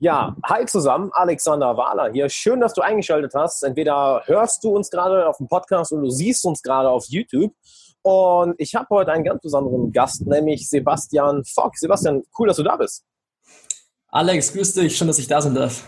Ja, 0.00 0.36
hi 0.44 0.64
zusammen, 0.64 1.10
Alexander 1.12 1.76
Wahler 1.76 2.12
hier. 2.12 2.28
Schön, 2.28 2.60
dass 2.60 2.72
du 2.72 2.82
eingeschaltet 2.82 3.32
hast. 3.34 3.64
Entweder 3.64 4.22
hörst 4.26 4.62
du 4.62 4.70
uns 4.70 4.90
gerade 4.90 5.26
auf 5.26 5.38
dem 5.38 5.48
Podcast 5.48 5.90
oder 5.90 6.02
du 6.02 6.10
siehst 6.10 6.44
uns 6.44 6.62
gerade 6.62 6.88
auf 6.88 7.06
YouTube. 7.08 7.52
Und 8.02 8.54
ich 8.58 8.76
habe 8.76 8.86
heute 8.90 9.10
einen 9.10 9.24
ganz 9.24 9.42
besonderen 9.42 9.90
Gast, 9.90 10.24
nämlich 10.24 10.70
Sebastian 10.70 11.42
Fock. 11.44 11.76
Sebastian, 11.76 12.22
cool, 12.38 12.46
dass 12.46 12.58
du 12.58 12.62
da 12.62 12.76
bist. 12.76 13.04
Alex, 14.06 14.52
grüß 14.52 14.74
dich. 14.74 14.96
Schön, 14.96 15.08
dass 15.08 15.18
ich 15.18 15.26
da 15.26 15.42
sein 15.42 15.56
darf. 15.56 15.82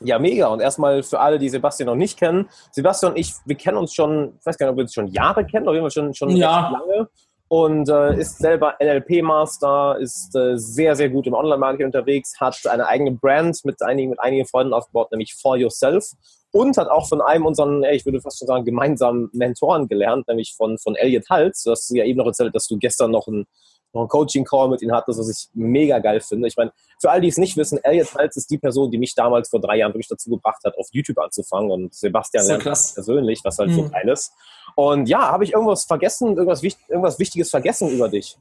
Ja, 0.00 0.18
mega. 0.18 0.48
Und 0.48 0.58
erstmal 0.58 1.04
für 1.04 1.20
alle, 1.20 1.38
die 1.38 1.48
Sebastian 1.48 1.86
noch 1.86 1.94
nicht 1.94 2.18
kennen. 2.18 2.48
Sebastian 2.72 3.12
und 3.12 3.18
ich, 3.18 3.34
wir 3.44 3.54
kennen 3.54 3.76
uns 3.76 3.94
schon, 3.94 4.34
ich 4.36 4.46
weiß 4.46 4.58
gar 4.58 4.66
nicht, 4.66 4.72
ob 4.72 4.78
wir 4.78 4.82
uns 4.82 4.94
schon 4.94 5.06
Jahre 5.06 5.46
kennen, 5.46 5.68
auf 5.68 5.74
jeden 5.74 5.84
Fall 5.84 5.92
schon, 5.92 6.12
schon 6.12 6.30
ja. 6.30 6.70
lange 6.70 7.08
und 7.54 7.88
äh, 7.88 8.18
ist 8.18 8.38
selber 8.38 8.74
NLP-Master, 8.80 9.98
ist 10.00 10.34
äh, 10.34 10.58
sehr, 10.58 10.96
sehr 10.96 11.08
gut 11.08 11.28
im 11.28 11.34
Online-Marketing 11.34 11.86
unterwegs, 11.86 12.40
hat 12.40 12.66
eine 12.66 12.88
eigene 12.88 13.12
Brand 13.12 13.64
mit 13.64 13.80
einigen, 13.80 14.10
mit 14.10 14.18
einigen 14.18 14.44
Freunden 14.44 14.74
aufgebaut, 14.74 15.12
nämlich 15.12 15.36
For 15.40 15.56
Yourself 15.56 16.04
und 16.50 16.76
hat 16.76 16.88
auch 16.88 17.08
von 17.08 17.20
einem 17.20 17.46
unseren, 17.46 17.84
ich 17.84 18.04
würde 18.06 18.20
fast 18.20 18.40
schon 18.40 18.48
sagen, 18.48 18.64
gemeinsamen 18.64 19.30
Mentoren 19.32 19.86
gelernt, 19.86 20.26
nämlich 20.26 20.54
von, 20.56 20.78
von 20.78 20.96
Elliot 20.96 21.30
Hals. 21.30 21.62
Du 21.62 21.70
hast 21.70 21.88
ja 21.94 22.04
eben 22.04 22.18
noch 22.18 22.26
erzählt, 22.26 22.56
dass 22.56 22.66
du 22.66 22.76
gestern 22.76 23.12
noch 23.12 23.28
ein 23.28 23.46
noch 23.94 24.02
einen 24.02 24.08
Coaching-Call 24.08 24.68
mit 24.68 24.82
ihm 24.82 24.92
hattest, 24.92 25.18
was 25.18 25.28
ich 25.28 25.48
mega 25.54 25.98
geil 25.98 26.20
finde. 26.20 26.48
Ich 26.48 26.56
meine, 26.56 26.72
für 27.00 27.10
all 27.10 27.20
die 27.20 27.28
es 27.28 27.38
nicht 27.38 27.56
wissen, 27.56 27.78
Elliot 27.82 28.14
Hals 28.14 28.36
ist 28.36 28.50
die 28.50 28.58
Person, 28.58 28.90
die 28.90 28.98
mich 28.98 29.14
damals 29.14 29.48
vor 29.48 29.60
drei 29.60 29.76
Jahren 29.76 29.92
wirklich 29.92 30.08
dazu 30.08 30.30
gebracht 30.30 30.62
hat, 30.64 30.76
auf 30.76 30.88
YouTube 30.92 31.18
anzufangen 31.18 31.70
und 31.70 31.94
Sebastian 31.94 32.46
lernt 32.46 32.64
persönlich, 32.64 33.40
was 33.44 33.58
halt 33.58 33.70
mhm. 33.70 33.74
so 33.74 33.88
geil 33.88 34.08
ist. 34.08 34.32
Und 34.74 35.08
ja, 35.08 35.30
habe 35.30 35.44
ich 35.44 35.52
irgendwas 35.52 35.84
vergessen, 35.84 36.36
irgendwas, 36.36 36.62
irgendwas 36.62 37.18
Wichtiges 37.18 37.50
vergessen 37.50 37.90
über 37.90 38.08
dich? 38.08 38.36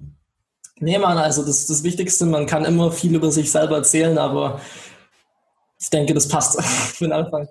Nee, 0.80 0.97
Mann, 0.97 1.17
also 1.17 1.45
das, 1.45 1.67
das 1.67 1.83
Wichtigste, 1.83 2.25
man 2.25 2.45
kann 2.45 2.66
immer 2.66 2.91
viel 2.91 3.16
über 3.16 3.31
sich 3.31 3.52
selber 3.52 3.77
erzählen, 3.77 4.17
aber 4.17 4.59
ich 5.80 5.89
denke, 5.89 6.13
das 6.13 6.27
passt 6.27 6.61
für 6.63 7.05
den 7.05 7.13
Anfang. 7.13 7.47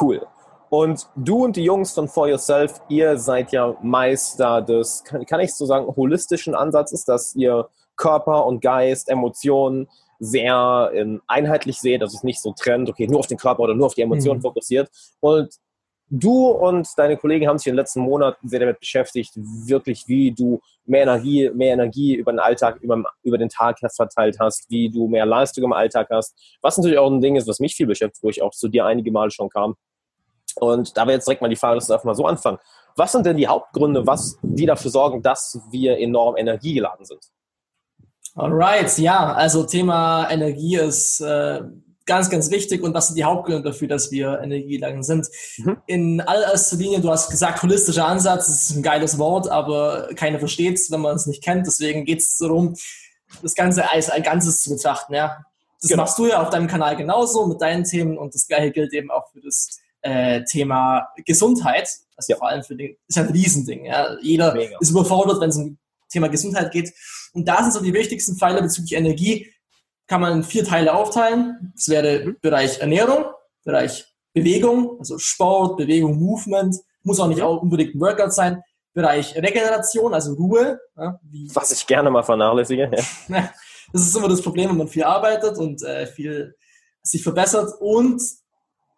Cool. 0.00 0.26
Und 0.70 1.08
du 1.16 1.44
und 1.44 1.56
die 1.56 1.64
Jungs 1.64 1.92
von 1.92 2.08
For 2.08 2.28
Yourself, 2.28 2.80
ihr 2.88 3.18
seid 3.18 3.50
ja 3.50 3.76
Meister 3.82 4.62
des, 4.62 5.02
kann, 5.02 5.26
kann 5.26 5.40
ich 5.40 5.52
so 5.52 5.66
sagen, 5.66 5.86
holistischen 5.96 6.54
Ansatzes, 6.54 7.04
dass 7.04 7.34
ihr 7.34 7.68
Körper 7.96 8.46
und 8.46 8.62
Geist, 8.62 9.08
Emotionen 9.08 9.88
sehr 10.20 10.90
ähm, 10.94 11.22
einheitlich 11.26 11.80
seht, 11.80 12.02
dass 12.02 12.14
es 12.14 12.22
nicht 12.22 12.40
so 12.40 12.52
trennt, 12.52 12.88
okay, 12.88 13.08
nur 13.08 13.18
auf 13.18 13.26
den 13.26 13.36
Körper 13.36 13.60
oder 13.60 13.74
nur 13.74 13.86
auf 13.86 13.94
die 13.94 14.02
Emotionen 14.02 14.38
mhm. 14.38 14.42
fokussiert. 14.42 14.88
Und 15.18 15.56
du 16.08 16.48
und 16.48 16.86
deine 16.96 17.16
Kollegen 17.16 17.48
haben 17.48 17.58
sich 17.58 17.66
in 17.66 17.72
den 17.72 17.78
letzten 17.78 18.02
Monaten 18.02 18.48
sehr 18.48 18.60
damit 18.60 18.78
beschäftigt, 18.78 19.32
wirklich, 19.34 20.06
wie 20.06 20.30
du 20.30 20.60
mehr 20.84 21.02
Energie, 21.02 21.50
mehr 21.52 21.72
Energie 21.72 22.14
über 22.14 22.32
den 22.32 22.38
Alltag, 22.38 22.78
über, 22.80 23.02
über 23.24 23.38
den 23.38 23.48
Tag 23.48 23.78
verteilt 23.96 24.36
hast, 24.38 24.70
wie 24.70 24.88
du 24.88 25.08
mehr 25.08 25.26
Leistung 25.26 25.64
im 25.64 25.72
Alltag 25.72 26.08
hast. 26.10 26.36
Was 26.62 26.76
natürlich 26.76 26.98
auch 26.98 27.10
ein 27.10 27.20
Ding 27.20 27.34
ist, 27.34 27.48
was 27.48 27.58
mich 27.58 27.74
viel 27.74 27.86
beschäftigt, 27.86 28.22
wo 28.22 28.28
ich 28.28 28.40
auch 28.40 28.52
zu 28.52 28.68
dir 28.68 28.86
einige 28.86 29.10
Male 29.10 29.32
schon 29.32 29.48
kam. 29.48 29.74
Und 30.56 30.96
da 30.96 31.02
wäre 31.02 31.14
jetzt 31.14 31.26
direkt 31.26 31.42
mal 31.42 31.48
die 31.48 31.56
Frage, 31.56 31.76
lass 31.76 31.84
uns 31.84 31.90
einfach 31.90 32.04
mal 32.04 32.14
so 32.14 32.26
anfangen. 32.26 32.58
Was 32.96 33.12
sind 33.12 33.26
denn 33.26 33.36
die 33.36 33.48
Hauptgründe, 33.48 34.06
was, 34.06 34.38
die 34.42 34.66
dafür 34.66 34.90
sorgen, 34.90 35.22
dass 35.22 35.60
wir 35.70 35.98
enorm 35.98 36.36
energiegeladen 36.36 37.04
sind? 37.04 37.20
Alright, 38.34 38.98
ja, 38.98 39.32
also 39.32 39.64
Thema 39.64 40.28
Energie 40.30 40.76
ist 40.76 41.20
äh, 41.20 41.62
ganz, 42.06 42.30
ganz 42.30 42.50
wichtig 42.50 42.82
und 42.82 42.94
was 42.94 43.08
sind 43.08 43.16
die 43.16 43.24
Hauptgründe 43.24 43.70
dafür, 43.70 43.88
dass 43.88 44.10
wir 44.10 44.40
energiegeladen 44.40 45.02
sind? 45.02 45.28
Mhm. 45.58 45.76
In 45.86 46.20
allererster 46.20 46.76
Linie, 46.76 47.00
du 47.00 47.10
hast 47.10 47.30
gesagt, 47.30 47.62
holistischer 47.62 48.06
Ansatz, 48.06 48.46
das 48.46 48.70
ist 48.70 48.76
ein 48.76 48.82
geiles 48.82 49.18
Wort, 49.18 49.48
aber 49.48 50.08
keiner 50.14 50.38
versteht 50.38 50.76
es, 50.76 50.90
wenn 50.90 51.00
man 51.00 51.16
es 51.16 51.26
nicht 51.26 51.42
kennt. 51.42 51.66
Deswegen 51.66 52.04
geht 52.04 52.20
es 52.20 52.36
darum, 52.36 52.74
das 53.42 53.54
Ganze 53.54 53.90
als 53.90 54.10
ein 54.10 54.22
Ganzes 54.22 54.62
zu 54.62 54.70
betrachten. 54.70 55.14
Ja? 55.14 55.38
Das 55.80 55.90
genau. 55.90 56.02
machst 56.02 56.18
du 56.18 56.26
ja 56.26 56.42
auf 56.42 56.50
deinem 56.50 56.66
Kanal 56.66 56.96
genauso 56.96 57.46
mit 57.46 57.60
deinen 57.60 57.84
Themen 57.84 58.18
und 58.18 58.34
das 58.34 58.46
gleiche 58.46 58.70
gilt 58.70 58.92
eben 58.92 59.10
auch 59.10 59.30
für 59.32 59.40
das 59.40 59.80
äh, 60.02 60.44
Thema 60.44 61.08
Gesundheit, 61.24 61.88
also 62.16 62.32
ja. 62.32 62.36
vor 62.36 62.48
allem 62.48 62.62
für 62.62 62.76
den, 62.76 62.96
ist 63.06 63.18
ein 63.18 63.28
Riesending. 63.28 63.86
Ja. 63.86 64.16
Jeder 64.20 64.54
Mega. 64.54 64.76
ist 64.80 64.90
überfordert, 64.90 65.40
wenn 65.40 65.50
es 65.50 65.56
um 65.56 65.78
Thema 66.10 66.28
Gesundheit 66.28 66.72
geht. 66.72 66.92
Und 67.32 67.46
da 67.46 67.62
sind 67.62 67.72
so 67.72 67.80
die 67.80 67.94
wichtigsten 67.94 68.36
Pfeiler 68.36 68.62
bezüglich 68.62 68.94
Energie, 68.94 69.52
kann 70.06 70.20
man 70.20 70.38
in 70.38 70.42
vier 70.42 70.64
Teile 70.64 70.94
aufteilen. 70.94 71.72
Das 71.74 71.88
wäre 71.88 72.26
mhm. 72.26 72.36
Bereich 72.40 72.80
Ernährung, 72.80 73.26
Bereich 73.64 74.06
Bewegung, 74.32 74.98
also 74.98 75.18
Sport, 75.18 75.76
Bewegung, 75.76 76.18
Movement, 76.18 76.76
muss 77.02 77.20
auch 77.20 77.28
nicht 77.28 77.42
auch 77.42 77.62
unbedingt 77.62 77.94
ein 77.94 78.00
Workout 78.00 78.32
sein. 78.32 78.62
Bereich 78.92 79.36
Regeneration, 79.36 80.12
also 80.12 80.34
Ruhe. 80.34 80.80
Ja, 80.96 81.18
Was 81.54 81.70
ich 81.70 81.86
gerne 81.86 82.10
mal 82.10 82.22
vernachlässige. 82.22 82.90
Ja. 83.28 83.50
das 83.92 84.02
ist 84.02 84.16
immer 84.16 84.28
das 84.28 84.42
Problem, 84.42 84.70
wenn 84.70 84.76
man 84.76 84.88
viel 84.88 85.04
arbeitet 85.04 85.56
und 85.58 85.82
äh, 85.82 86.06
viel 86.06 86.56
sich 87.02 87.22
verbessert. 87.22 87.72
Und 87.80 88.20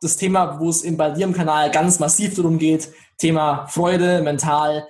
das 0.03 0.17
Thema, 0.17 0.59
wo 0.61 0.69
es 0.69 0.83
eben 0.83 0.97
bei 0.97 1.11
dir 1.11 1.25
im 1.25 1.33
Kanal 1.33 1.71
ganz 1.71 1.99
massiv 1.99 2.35
darum 2.35 2.59
geht, 2.59 2.89
Thema 3.19 3.67
Freude, 3.69 4.23
mental, 4.23 4.87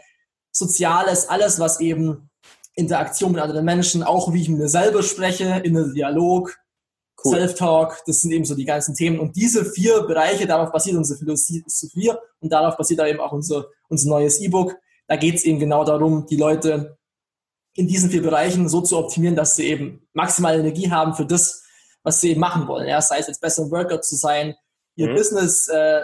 Soziales, 0.51 1.29
alles, 1.29 1.59
was 1.59 1.81
eben 1.81 2.31
Interaktion 2.75 3.33
mit 3.33 3.41
anderen 3.41 3.65
Menschen, 3.65 4.03
auch 4.03 4.33
wie 4.33 4.43
ich 4.43 4.49
mit 4.49 4.59
mir 4.59 4.69
selber 4.69 5.03
spreche, 5.03 5.61
innerer 5.65 5.93
Dialog, 5.93 6.57
cool. 7.25 7.37
Self-Talk, 7.37 8.03
das 8.07 8.21
sind 8.21 8.33
eben 8.33 8.45
so 8.45 8.55
die 8.55 8.65
ganzen 8.65 8.95
Themen. 8.95 9.21
Und 9.21 9.37
diese 9.37 9.65
vier 9.65 10.03
Bereiche, 10.03 10.47
darauf 10.47 10.73
basiert 10.73 10.97
unsere 10.97 11.19
Philosophie 11.19 12.13
und 12.41 12.53
darauf 12.53 12.77
basiert 12.77 13.01
eben 13.01 13.21
auch 13.21 13.33
unser, 13.33 13.67
unser 13.89 14.09
neues 14.09 14.41
E-Book. 14.41 14.77
Da 15.09 15.17
geht 15.17 15.37
es 15.37 15.45
eben 15.45 15.59
genau 15.59 15.85
darum, 15.85 16.27
die 16.27 16.37
Leute 16.37 16.97
in 17.75 17.87
diesen 17.89 18.11
vier 18.11 18.23
Bereichen 18.23 18.69
so 18.69 18.81
zu 18.81 18.99
optimieren, 18.99 19.37
dass 19.37 19.57
sie 19.57 19.65
eben 19.65 20.07
maximale 20.13 20.61
Energie 20.61 20.91
haben 20.91 21.15
für 21.15 21.27
das, 21.27 21.63
was 22.03 22.21
sie 22.21 22.31
eben 22.31 22.41
machen 22.41 22.69
wollen. 22.69 22.89
Ja, 22.89 23.01
sei 23.01 23.19
es 23.19 23.29
jetzt 23.29 23.41
besser 23.41 23.63
im 23.63 23.71
Workout 23.71 24.05
zu 24.05 24.17
sein, 24.17 24.55
ihr 24.97 25.09
mhm. 25.09 25.15
Business 25.15 25.69
äh, 25.69 26.03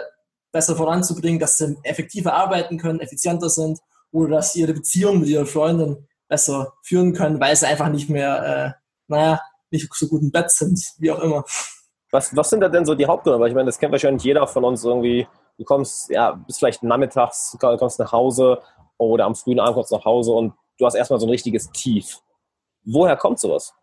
besser 0.51 0.75
voranzubringen, 0.75 1.39
dass 1.39 1.57
sie 1.57 1.77
effektiver 1.83 2.33
arbeiten 2.33 2.77
können, 2.77 2.99
effizienter 2.99 3.49
sind 3.49 3.79
oder 4.11 4.37
dass 4.37 4.53
sie 4.53 4.61
ihre 4.61 4.73
Beziehung 4.73 5.19
mit 5.19 5.29
ihrer 5.29 5.45
Freundin 5.45 6.07
besser 6.27 6.73
führen 6.83 7.13
können, 7.13 7.39
weil 7.39 7.55
sie 7.55 7.67
einfach 7.67 7.89
nicht 7.89 8.09
mehr, 8.09 8.43
äh, 8.43 8.71
naja, 9.07 9.41
nicht 9.71 9.91
so 9.93 10.07
gut 10.07 10.21
im 10.21 10.31
Bett 10.31 10.51
sind, 10.51 10.79
wie 10.97 11.11
auch 11.11 11.19
immer. 11.19 11.43
Was, 12.11 12.35
was 12.35 12.49
sind 12.49 12.61
da 12.61 12.69
denn 12.69 12.85
so 12.85 12.95
die 12.95 13.05
Hauptgründe? 13.05 13.39
Weil 13.39 13.49
ich 13.49 13.55
meine, 13.55 13.67
das 13.67 13.77
kennt 13.77 13.91
wahrscheinlich 13.91 14.23
jeder 14.23 14.47
von 14.47 14.63
uns 14.63 14.83
irgendwie. 14.83 15.27
Du 15.57 15.63
kommst, 15.63 16.09
ja, 16.09 16.31
bist 16.31 16.59
vielleicht 16.59 16.81
nachmittags, 16.81 17.55
kommst 17.59 17.99
nach 17.99 18.11
Hause 18.11 18.61
oder 18.97 19.25
am 19.25 19.35
frühen 19.35 19.59
Abend 19.59 19.75
kommst 19.75 19.91
nach 19.91 20.05
Hause 20.05 20.31
und 20.31 20.53
du 20.77 20.85
hast 20.85 20.95
erstmal 20.95 21.19
so 21.19 21.27
ein 21.27 21.31
richtiges 21.31 21.69
Tief. 21.71 22.19
Woher 22.83 23.15
kommt 23.15 23.39
sowas? 23.39 23.73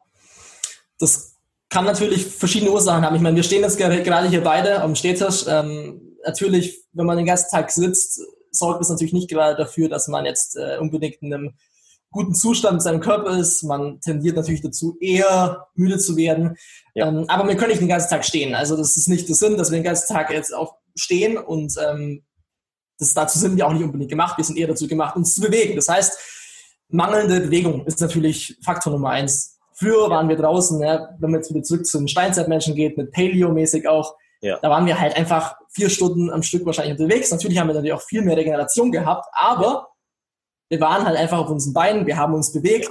Das 0.98 1.35
kann 1.68 1.84
natürlich 1.84 2.26
verschiedene 2.26 2.70
Ursachen 2.70 3.04
haben. 3.04 3.16
Ich 3.16 3.22
meine, 3.22 3.36
wir 3.36 3.42
stehen 3.42 3.62
jetzt 3.62 3.78
gerade 3.78 4.28
hier 4.28 4.42
beide 4.42 4.82
am 4.82 4.94
Stehtisch. 4.94 5.44
Ähm, 5.48 6.16
natürlich, 6.24 6.84
wenn 6.92 7.06
man 7.06 7.16
den 7.16 7.26
ganzen 7.26 7.50
Tag 7.50 7.70
sitzt, 7.70 8.20
sorgt 8.50 8.82
es 8.82 8.88
natürlich 8.88 9.12
nicht 9.12 9.28
gerade 9.28 9.56
dafür, 9.56 9.88
dass 9.88 10.08
man 10.08 10.24
jetzt 10.24 10.56
äh, 10.56 10.78
unbedingt 10.78 11.16
in 11.22 11.34
einem 11.34 11.54
guten 12.10 12.34
Zustand 12.34 12.74
mit 12.74 12.82
seinem 12.82 13.00
Körper 13.00 13.36
ist. 13.38 13.62
Man 13.62 14.00
tendiert 14.00 14.36
natürlich 14.36 14.62
dazu, 14.62 14.96
eher 15.00 15.66
müde 15.74 15.98
zu 15.98 16.16
werden. 16.16 16.56
Ja. 16.94 17.08
Ähm, 17.08 17.24
aber 17.28 17.48
wir 17.48 17.56
können 17.56 17.70
nicht 17.70 17.82
den 17.82 17.88
ganzen 17.88 18.10
Tag 18.10 18.24
stehen. 18.24 18.54
Also 18.54 18.76
das 18.76 18.96
ist 18.96 19.08
nicht 19.08 19.28
der 19.28 19.36
Sinn, 19.36 19.56
dass 19.56 19.70
wir 19.70 19.78
den 19.78 19.84
ganzen 19.84 20.12
Tag 20.12 20.30
jetzt 20.30 20.54
auch 20.54 20.76
stehen 20.94 21.36
und 21.36 21.74
ähm, 21.84 22.24
das, 22.98 23.12
dazu 23.12 23.38
sind 23.38 23.56
wir 23.56 23.66
auch 23.66 23.72
nicht 23.72 23.82
unbedingt 23.82 24.10
gemacht. 24.10 24.38
Wir 24.38 24.44
sind 24.44 24.56
eher 24.56 24.68
dazu 24.68 24.88
gemacht, 24.88 25.16
uns 25.16 25.34
zu 25.34 25.42
bewegen. 25.42 25.76
Das 25.76 25.88
heißt, 25.88 26.18
mangelnde 26.88 27.40
Bewegung 27.40 27.84
ist 27.84 28.00
natürlich 28.00 28.56
Faktor 28.64 28.92
Nummer 28.92 29.10
eins 29.10 29.55
Früher 29.78 30.08
waren 30.08 30.28
wir 30.28 30.36
draußen, 30.36 30.80
ja, 30.80 31.10
wenn 31.18 31.30
man 31.30 31.40
jetzt 31.40 31.50
wieder 31.50 31.62
zurück 31.62 31.86
zu 31.86 31.98
den 31.98 32.08
Steinzeitmenschen 32.08 32.74
geht, 32.74 32.96
mit 32.96 33.12
Paleo-mäßig 33.12 33.86
auch, 33.86 34.16
ja. 34.40 34.58
da 34.62 34.70
waren 34.70 34.86
wir 34.86 34.98
halt 34.98 35.14
einfach 35.16 35.56
vier 35.70 35.90
Stunden 35.90 36.30
am 36.30 36.42
Stück 36.42 36.64
wahrscheinlich 36.64 36.98
unterwegs. 36.98 37.30
Natürlich 37.30 37.58
haben 37.58 37.68
wir 37.68 37.74
natürlich 37.74 37.92
auch 37.92 38.02
viel 38.02 38.22
mehr 38.22 38.38
Regeneration 38.38 38.90
gehabt, 38.90 39.26
aber 39.32 39.88
wir 40.70 40.80
waren 40.80 41.04
halt 41.04 41.18
einfach 41.18 41.38
auf 41.38 41.50
unseren 41.50 41.74
Beinen, 41.74 42.06
wir 42.06 42.16
haben 42.16 42.32
uns 42.32 42.52
bewegt. 42.52 42.88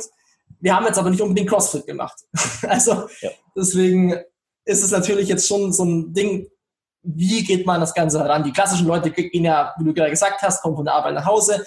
Wir 0.59 0.75
haben 0.75 0.85
jetzt 0.85 0.99
aber 0.99 1.09
nicht 1.09 1.21
unbedingt 1.21 1.49
CrossFit 1.49 1.87
gemacht. 1.87 2.19
also 2.67 3.07
ja. 3.21 3.31
deswegen 3.55 4.15
ist 4.63 4.83
es 4.83 4.91
natürlich 4.91 5.27
jetzt 5.27 5.47
schon 5.47 5.73
so 5.73 5.83
ein 5.83 6.13
Ding, 6.13 6.47
wie 7.01 7.43
geht 7.43 7.65
man 7.65 7.81
das 7.81 7.93
Ganze 7.95 8.19
heran? 8.19 8.43
Die 8.43 8.51
klassischen 8.51 8.87
Leute 8.87 9.09
gehen 9.09 9.43
ja, 9.43 9.73
wie 9.77 9.85
du 9.85 9.93
gerade 9.93 10.11
gesagt 10.11 10.41
hast, 10.43 10.61
kommen 10.61 10.75
von 10.75 10.85
der 10.85 10.93
Arbeit 10.93 11.15
nach 11.15 11.25
Hause, 11.25 11.65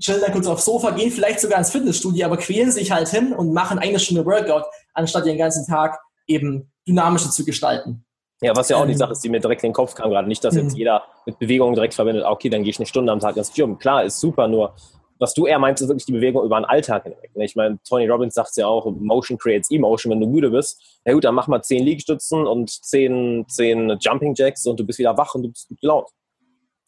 chillen 0.00 0.20
dann 0.20 0.32
kurz 0.32 0.46
aufs 0.46 0.64
Sofa, 0.64 0.90
gehen 0.90 1.10
vielleicht 1.10 1.40
sogar 1.40 1.58
ins 1.58 1.70
Fitnessstudio, 1.70 2.26
aber 2.26 2.36
quälen 2.36 2.70
sich 2.70 2.90
halt 2.90 3.08
hin 3.08 3.32
und 3.32 3.52
machen 3.52 3.78
eine 3.78 3.98
Stunde 3.98 4.24
Workout, 4.24 4.64
anstatt 4.94 5.26
den 5.26 5.38
ganzen 5.38 5.66
Tag 5.66 5.98
eben 6.26 6.70
dynamischer 6.86 7.30
zu 7.30 7.44
gestalten. 7.44 8.04
Ja, 8.40 8.54
was 8.54 8.68
ja 8.68 8.76
auch 8.76 8.82
ähm, 8.82 8.88
die 8.88 8.94
Sache 8.94 9.12
ist, 9.12 9.24
die 9.24 9.28
mir 9.28 9.40
direkt 9.40 9.64
in 9.64 9.70
den 9.70 9.74
Kopf 9.74 9.94
kam 9.94 10.10
gerade. 10.10 10.28
Nicht, 10.28 10.44
dass 10.44 10.54
jetzt 10.54 10.72
mhm. 10.72 10.78
jeder 10.78 11.02
mit 11.26 11.38
Bewegung 11.38 11.74
direkt 11.74 11.94
verbindet, 11.94 12.24
ah, 12.24 12.30
okay, 12.30 12.48
dann 12.48 12.62
gehe 12.62 12.70
ich 12.70 12.78
eine 12.78 12.86
Stunde 12.86 13.12
am 13.12 13.18
Tag 13.18 13.36
ins 13.36 13.52
Gym. 13.52 13.78
Klar, 13.78 14.04
ist 14.04 14.20
super, 14.20 14.46
nur 14.46 14.74
was 15.18 15.34
du 15.34 15.46
eher 15.46 15.58
meinst, 15.58 15.82
ist 15.82 15.88
wirklich 15.88 16.06
die 16.06 16.12
Bewegung 16.12 16.44
über 16.44 16.60
den 16.60 16.64
Alltag 16.64 17.02
hinweg. 17.04 17.34
Ne? 17.34 17.44
Ich 17.44 17.56
meine, 17.56 17.78
Tony 17.82 18.06
Robbins 18.06 18.34
sagt 18.34 18.56
ja 18.56 18.66
auch, 18.66 18.86
Motion 18.86 19.36
creates 19.36 19.70
Emotion, 19.70 20.12
wenn 20.12 20.20
du 20.20 20.28
müde 20.28 20.50
bist. 20.50 20.80
Ja 21.04 21.12
gut, 21.12 21.24
dann 21.24 21.34
mach 21.34 21.48
mal 21.48 21.62
zehn 21.62 21.84
Liegestützen 21.84 22.46
und 22.46 22.70
zehn, 22.70 23.44
zehn 23.48 23.98
Jumping 24.00 24.34
Jacks 24.36 24.64
und 24.66 24.78
du 24.78 24.86
bist 24.86 24.98
wieder 24.98 25.16
wach 25.16 25.34
und 25.34 25.42
du 25.42 25.48
bist 25.48 25.68
gut 25.68 25.80
gelaunt. 25.80 26.08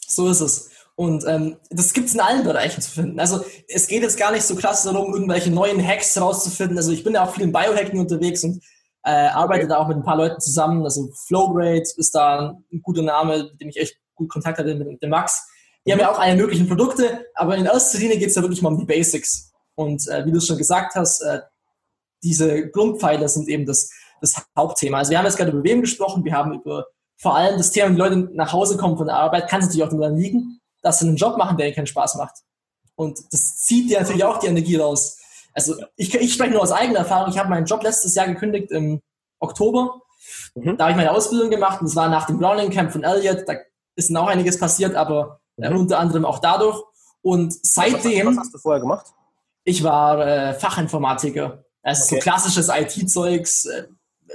So 0.07 0.29
ist 0.29 0.41
es. 0.41 0.71
Und 1.01 1.25
ähm, 1.27 1.57
das 1.71 1.95
gibt 1.95 2.09
es 2.09 2.15
in 2.15 2.21
allen 2.21 2.45
Bereichen 2.45 2.83
zu 2.83 2.91
finden. 2.91 3.19
Also 3.21 3.43
es 3.69 3.87
geht 3.87 4.03
jetzt 4.03 4.19
gar 4.19 4.33
nicht 4.33 4.43
so 4.43 4.55
krass 4.55 4.83
darum, 4.83 5.15
irgendwelche 5.15 5.51
neuen 5.51 5.83
Hacks 5.83 6.21
rauszufinden. 6.21 6.77
Also 6.77 6.93
ich 6.93 7.03
bin 7.03 7.15
ja 7.15 7.25
auch 7.25 7.33
viel 7.33 7.45
im 7.45 7.53
Biohacking 7.53 7.99
unterwegs 7.99 8.45
und 8.45 8.63
äh, 9.05 9.29
arbeite 9.29 9.67
da 9.67 9.79
auch 9.79 9.89
mit 9.89 9.97
ein 9.97 10.03
paar 10.03 10.19
Leuten 10.19 10.39
zusammen. 10.43 10.85
Also 10.85 11.09
Flowgrade 11.27 11.85
ist 11.97 12.15
da 12.15 12.55
ein 12.71 12.83
guter 12.83 13.01
Name, 13.01 13.45
mit 13.45 13.63
dem 13.63 13.71
ich 13.71 13.79
echt 13.79 13.97
gut 14.15 14.29
Kontakt 14.29 14.59
hatte 14.59 14.75
mit, 14.75 14.87
mit 14.87 15.03
dem 15.03 15.09
Max. 15.09 15.49
Die 15.87 15.89
mhm. 15.89 15.93
haben 15.95 16.01
ja 16.01 16.13
auch 16.13 16.19
alle 16.19 16.37
möglichen 16.37 16.69
Produkte, 16.69 17.25
aber 17.35 17.57
in 17.57 17.65
erster 17.65 17.97
Linie 17.97 18.19
geht 18.19 18.29
es 18.29 18.35
ja 18.35 18.43
wirklich 18.43 18.61
mal 18.61 18.69
um 18.69 18.79
die 18.79 18.85
Basics. 18.85 19.53
Und 19.77 20.07
äh, 20.07 20.27
wie 20.27 20.33
du 20.33 20.41
schon 20.43 20.59
gesagt 20.59 20.97
hast, 20.97 21.23
äh, 21.23 21.41
diese 22.23 22.69
Grundpfeiler 22.69 23.27
sind 23.27 23.49
eben 23.49 23.65
das, 23.65 23.89
das 24.21 24.35
Hauptthema. 24.55 24.99
Also 24.99 25.13
wir 25.13 25.19
haben 25.19 25.25
jetzt 25.25 25.39
gerade 25.39 25.53
über 25.53 25.65
Wem 25.65 25.81
gesprochen, 25.81 26.27
wir 26.27 26.35
haben 26.35 26.53
über 26.61 26.85
vor 27.17 27.37
allem 27.37 27.57
das 27.57 27.71
Thema, 27.71 27.87
wenn 27.87 27.95
die 27.95 28.01
Leute 28.01 28.29
nach 28.35 28.53
Hause 28.53 28.77
kommen 28.77 28.99
von 28.99 29.07
der 29.07 29.17
Arbeit, 29.17 29.49
kann 29.49 29.61
es 29.61 29.67
natürlich 29.67 29.85
auch 29.85 29.91
daran 29.91 30.19
liegen, 30.19 30.60
dass 30.83 30.99
sie 30.99 31.09
einen 31.09 31.17
Job 31.17 31.37
machen, 31.37 31.57
der 31.57 31.67
ihnen 31.67 31.77
keinen 31.77 31.87
Spaß 31.87 32.17
macht. 32.17 32.37
Und 32.95 33.19
das 33.33 33.57
zieht 33.59 33.91
dir 33.91 34.01
natürlich 34.01 34.25
auch 34.25 34.39
die 34.39 34.47
Energie 34.49 34.77
raus. 34.77 35.19
Also 35.55 35.75
ich, 35.97 36.15
ich 36.15 36.35
spreche 36.35 36.53
nur 36.53 36.63
aus 36.63 36.73
eigener 36.73 37.01
Erfahrung. 37.01 37.31
Ich 37.31 37.39
habe 37.39 37.49
meinen 37.49 37.67
Job 37.67 37.83
letztes 37.83 38.15
Jahr 38.15 38.27
gekündigt 38.27 38.71
im 38.71 39.01
Oktober. 39.39 40.03
Mhm. 40.55 40.77
Da 40.77 40.85
habe 40.85 40.93
ich 40.93 40.97
meine 40.97 41.13
Ausbildung 41.13 41.51
gemacht 41.51 41.81
und 41.81 41.89
das 41.89 41.97
war 41.97 42.09
nach 42.09 42.27
dem 42.27 42.39
Browning 42.39 42.71
Camp 42.71 42.93
von 42.93 43.03
Elliot. 43.03 43.49
Da 43.49 43.55
ist 43.97 44.11
noch 44.11 44.29
einiges 44.29 44.59
passiert, 44.59 44.95
aber 44.95 45.41
äh, 45.57 45.71
mhm. 45.71 45.81
unter 45.81 45.99
anderem 45.99 46.25
auch 46.25 46.39
dadurch. 46.39 46.83
Und 47.23 47.55
seitdem. 47.65 48.27
Was, 48.27 48.37
was 48.37 48.45
hast 48.45 48.55
du 48.55 48.59
vorher 48.59 48.81
gemacht? 48.81 49.07
Ich 49.65 49.83
war 49.83 50.27
äh, 50.27 50.55
Fachinformatiker. 50.55 51.65
Also 51.83 52.05
okay. 52.05 52.15
so 52.17 52.21
klassisches 52.21 52.69
IT-Zeugs, 52.69 53.65
äh, 53.67 53.87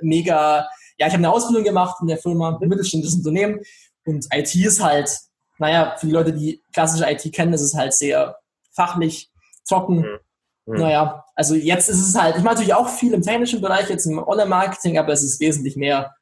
mega. 0.01 0.67
Ja, 0.97 1.07
ich 1.07 1.13
habe 1.13 1.15
eine 1.15 1.31
Ausbildung 1.31 1.63
gemacht 1.63 1.97
in 2.01 2.07
der 2.07 2.17
Firma, 2.17 2.57
ein 2.61 2.69
mittelständisches 2.69 3.17
Unternehmen. 3.17 3.59
Und 4.05 4.27
IT 4.31 4.55
ist 4.55 4.81
halt, 4.81 5.09
naja, 5.57 5.95
für 5.97 6.07
die 6.07 6.13
Leute, 6.13 6.33
die 6.33 6.61
klassische 6.73 7.09
IT 7.09 7.31
kennen, 7.33 7.53
ist 7.53 7.61
es 7.61 7.73
halt 7.73 7.93
sehr 7.93 8.37
fachlich, 8.71 9.31
trocken. 9.67 9.97
Mhm. 9.97 10.19
Mhm. 10.65 10.79
Naja, 10.79 11.25
also 11.35 11.55
jetzt 11.55 11.89
ist 11.89 12.07
es 12.07 12.15
halt, 12.15 12.37
ich 12.37 12.43
mache 12.43 12.55
natürlich 12.55 12.73
auch 12.73 12.89
viel 12.89 13.13
im 13.13 13.21
technischen 13.21 13.61
Bereich, 13.61 13.89
jetzt 13.89 14.05
im 14.05 14.19
Online-Marketing, 14.19 14.97
aber 14.97 15.13
es 15.13 15.23
ist 15.23 15.39
wesentlich 15.39 15.75
mehr 15.75 16.15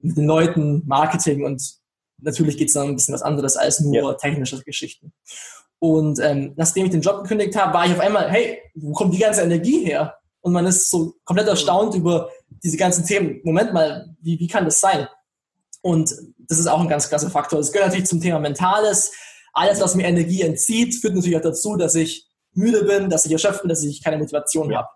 mit 0.00 0.16
den 0.16 0.26
Leuten, 0.26 0.82
Marketing 0.86 1.44
und 1.44 1.62
natürlich 2.18 2.56
geht 2.56 2.68
es 2.68 2.74
dann 2.74 2.88
ein 2.88 2.96
bisschen 2.96 3.14
was 3.14 3.22
anderes 3.22 3.56
als 3.56 3.80
nur 3.80 3.94
ja. 3.94 4.14
technische 4.14 4.62
Geschichten. 4.62 5.12
Und 5.78 6.20
ähm, 6.20 6.52
nachdem 6.56 6.84
ich 6.84 6.92
den 6.92 7.00
Job 7.00 7.22
gekündigt 7.22 7.56
habe, 7.56 7.74
war 7.74 7.86
ich 7.86 7.92
auf 7.92 8.00
einmal, 8.00 8.30
hey, 8.30 8.60
wo 8.74 8.92
kommt 8.92 9.14
die 9.14 9.18
ganze 9.18 9.42
Energie 9.42 9.84
her? 9.84 10.16
Und 10.40 10.52
man 10.52 10.66
ist 10.66 10.90
so 10.90 11.14
komplett 11.24 11.48
erstaunt 11.48 11.94
über 11.94 12.30
diese 12.62 12.76
ganzen 12.76 13.04
Themen. 13.04 13.40
Moment 13.42 13.72
mal, 13.72 14.14
wie, 14.20 14.38
wie 14.38 14.46
kann 14.46 14.64
das 14.64 14.80
sein? 14.80 15.08
Und 15.82 16.14
das 16.38 16.58
ist 16.58 16.66
auch 16.66 16.80
ein 16.80 16.88
ganz 16.88 17.08
krasser 17.08 17.30
Faktor. 17.30 17.58
Das 17.58 17.72
gehört 17.72 17.88
natürlich 17.88 18.08
zum 18.08 18.20
Thema 18.20 18.38
Mentales. 18.38 19.12
Alles, 19.52 19.80
was 19.80 19.94
mir 19.94 20.06
Energie 20.06 20.42
entzieht, 20.42 20.94
führt 20.94 21.14
natürlich 21.14 21.36
auch 21.36 21.42
dazu, 21.42 21.76
dass 21.76 21.94
ich 21.94 22.26
müde 22.54 22.84
bin, 22.84 23.10
dass 23.10 23.26
ich 23.26 23.32
erschöpft 23.32 23.62
bin, 23.62 23.68
dass 23.68 23.82
ich 23.82 24.02
keine 24.02 24.18
Motivation 24.18 24.70
ja. 24.70 24.78
habe. 24.78 24.88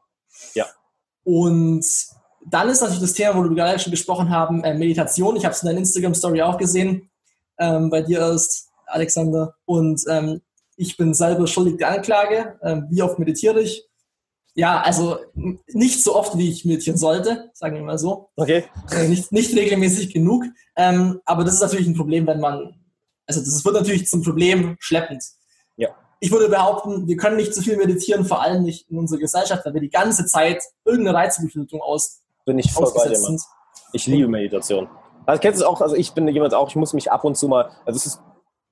Ja. 0.55 0.67
Und 1.25 1.85
dann 2.49 2.69
ist 2.69 2.81
natürlich 2.81 3.03
das 3.03 3.13
Thema, 3.15 3.35
wo 3.35 3.43
wir 3.43 3.55
gerade 3.55 3.79
schon 3.79 3.91
gesprochen 3.91 4.31
haben, 4.31 4.63
äh, 4.63 4.75
Meditation. 4.75 5.37
Ich 5.37 5.45
habe 5.45 5.55
es 5.55 5.63
in 5.63 5.67
deiner 5.67 5.81
Instagram-Story 5.81 6.43
auch 6.43 6.57
gesehen, 6.57 7.11
ähm, 7.59 7.91
bei 7.91 8.03
dir 8.03 8.21
erst, 8.21 8.69
Alexander. 8.87 9.55
Und 9.65 10.03
ähm, 10.09 10.41
ich 10.77 10.97
bin 10.97 11.13
selber 11.13 11.47
schuldig 11.47 11.79
der 11.79 11.91
Anklage. 11.91 12.59
Ähm, 12.63 12.87
wie 12.91 13.03
oft 13.03 13.19
meditiere 13.19 13.61
ich? 13.61 13.85
Ja, 14.57 14.81
also 14.81 15.19
nicht 15.69 16.03
so 16.03 16.17
oft, 16.17 16.37
wie 16.37 16.51
ich 16.51 16.65
meditieren 16.65 16.99
sollte, 16.99 17.51
sagen 17.55 17.77
wir 17.77 17.83
mal 17.83 17.99
so. 17.99 18.31
Okay. 18.37 18.65
Äh, 18.91 19.07
nicht, 19.07 19.31
nicht 19.31 19.55
regelmäßig 19.55 20.13
genug. 20.13 20.45
Ähm, 20.75 21.21
aber 21.25 21.45
das 21.45 21.55
ist 21.55 21.61
natürlich 21.61 21.87
ein 21.87 21.95
Problem, 21.95 22.27
wenn 22.27 22.41
man, 22.41 22.75
also 23.27 23.41
das 23.41 23.65
wird 23.65 23.75
natürlich 23.75 24.09
zum 24.09 24.23
Problem 24.23 24.77
schleppend 24.81 25.23
ich 26.21 26.33
würde 26.33 26.49
behaupten, 26.49 27.07
wir 27.07 27.17
können 27.17 27.37
nicht 27.37 27.55
zu 27.55 27.63
viel 27.63 27.77
meditieren, 27.77 28.25
vor 28.25 28.41
allem 28.41 28.63
nicht 28.63 28.91
in 28.91 28.99
unserer 28.99 29.21
Gesellschaft, 29.21 29.65
weil 29.65 29.75
wir 29.75 29.81
die 29.81 29.91
ganze 29.91 30.27
Zeit 30.27 30.63
irgendeine 30.85 31.17
Reizüberflutung 31.17 31.81
aus 31.81 32.23
bin 32.45 32.59
ich 32.59 32.73
voll 32.73 32.91
bei 32.95 33.09
dir, 33.09 33.21
Mann. 33.21 33.39
Ich 33.93 34.07
liebe 34.07 34.29
Meditation. 34.29 34.89
Also 35.27 35.41
kennst 35.41 35.61
du 35.61 35.65
es 35.65 35.69
auch, 35.69 35.81
also 35.81 35.97
ich 35.97 36.13
bin 36.13 36.29
jemand 36.29 36.55
auch, 36.55 36.69
ich 36.69 36.77
muss 36.77 36.93
mich 36.93 37.11
ab 37.11 37.25
und 37.25 37.37
zu 37.37 37.49
mal, 37.49 37.71
also 37.85 37.97
es 37.97 38.07
ist 38.07 38.21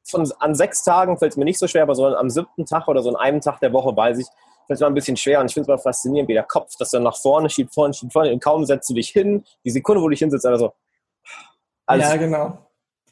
von, 0.05 0.31
an 0.39 0.55
sechs 0.55 0.85
Tagen 0.85 1.19
fällt 1.19 1.33
es 1.33 1.37
mir 1.37 1.45
nicht 1.45 1.59
so 1.59 1.67
schwer, 1.67 1.83
aber 1.83 1.95
so 1.95 2.07
am 2.07 2.31
siebten 2.31 2.67
Tag 2.67 2.89
oder 2.89 3.03
so 3.03 3.09
an 3.11 3.17
einem 3.17 3.41
Tag 3.41 3.59
der 3.61 3.73
Woche 3.73 3.97
weiß 3.97 4.19
ich, 4.19 4.27
fällt 4.67 4.77
es 4.77 4.81
mir 4.81 4.87
ein 4.87 4.95
bisschen 4.95 5.17
schwer 5.17 5.41
und 5.41 5.47
ich 5.47 5.55
finde 5.55 5.73
es 5.73 5.77
mal 5.77 5.83
faszinierend, 5.83 6.29
wie 6.29 6.35
der 6.35 6.45
Kopf, 6.45 6.73
das 6.79 6.91
dann 6.91 7.03
nach 7.03 7.17
vorne 7.17 7.51
schiebt, 7.51 7.75
vorne 7.75 7.95
schiebt, 7.95 8.13
vorne 8.13 8.33
und 8.33 8.43
kaum 8.43 8.65
setzt 8.65 8.89
du 8.91 8.95
dich 8.95 9.11
hin, 9.11 9.45
die 9.65 9.71
Sekunde, 9.71 10.01
wo 10.01 10.07
du 10.07 10.11
dich 10.11 10.21
hinsetzt, 10.21 10.47
also 10.47 10.73
alles. 11.87 12.09
Ja, 12.09 12.17
genau. 12.17 12.59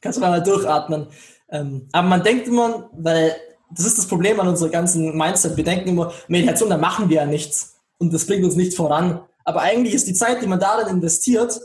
Kannst 0.01 0.19
du 0.19 0.21
mal 0.21 0.43
durchatmen. 0.43 1.07
Ähm, 1.51 1.89
aber 1.93 2.09
man 2.09 2.23
denkt 2.23 2.49
immer, 2.49 2.91
weil 2.93 3.37
das 3.71 3.87
ist 3.87 3.99
das 3.99 4.07
Problem 4.07 4.41
an 4.41 4.49
unserer 4.49 4.71
ganzen 4.71 5.17
Mindset. 5.17 5.57
Wir 5.57 5.65
denken 5.65 5.91
immer, 5.91 6.13
Meditation, 6.29 6.71
da 6.71 6.77
machen 6.77 7.09
wir 7.09 7.17
ja 7.17 7.27
nichts. 7.27 7.81
Und 7.99 8.13
das 8.13 8.27
bringt 8.27 8.45
uns 8.45 8.57
nicht 8.57 8.75
voran. 8.75 9.23
Aber 9.45 9.61
eigentlich 9.61 9.95
ist 9.95 10.07
die 10.07 10.15
Zeit, 10.15 10.43
die 10.43 10.47
man 10.47 10.61
darin 10.61 10.89
investiert, 10.89 11.61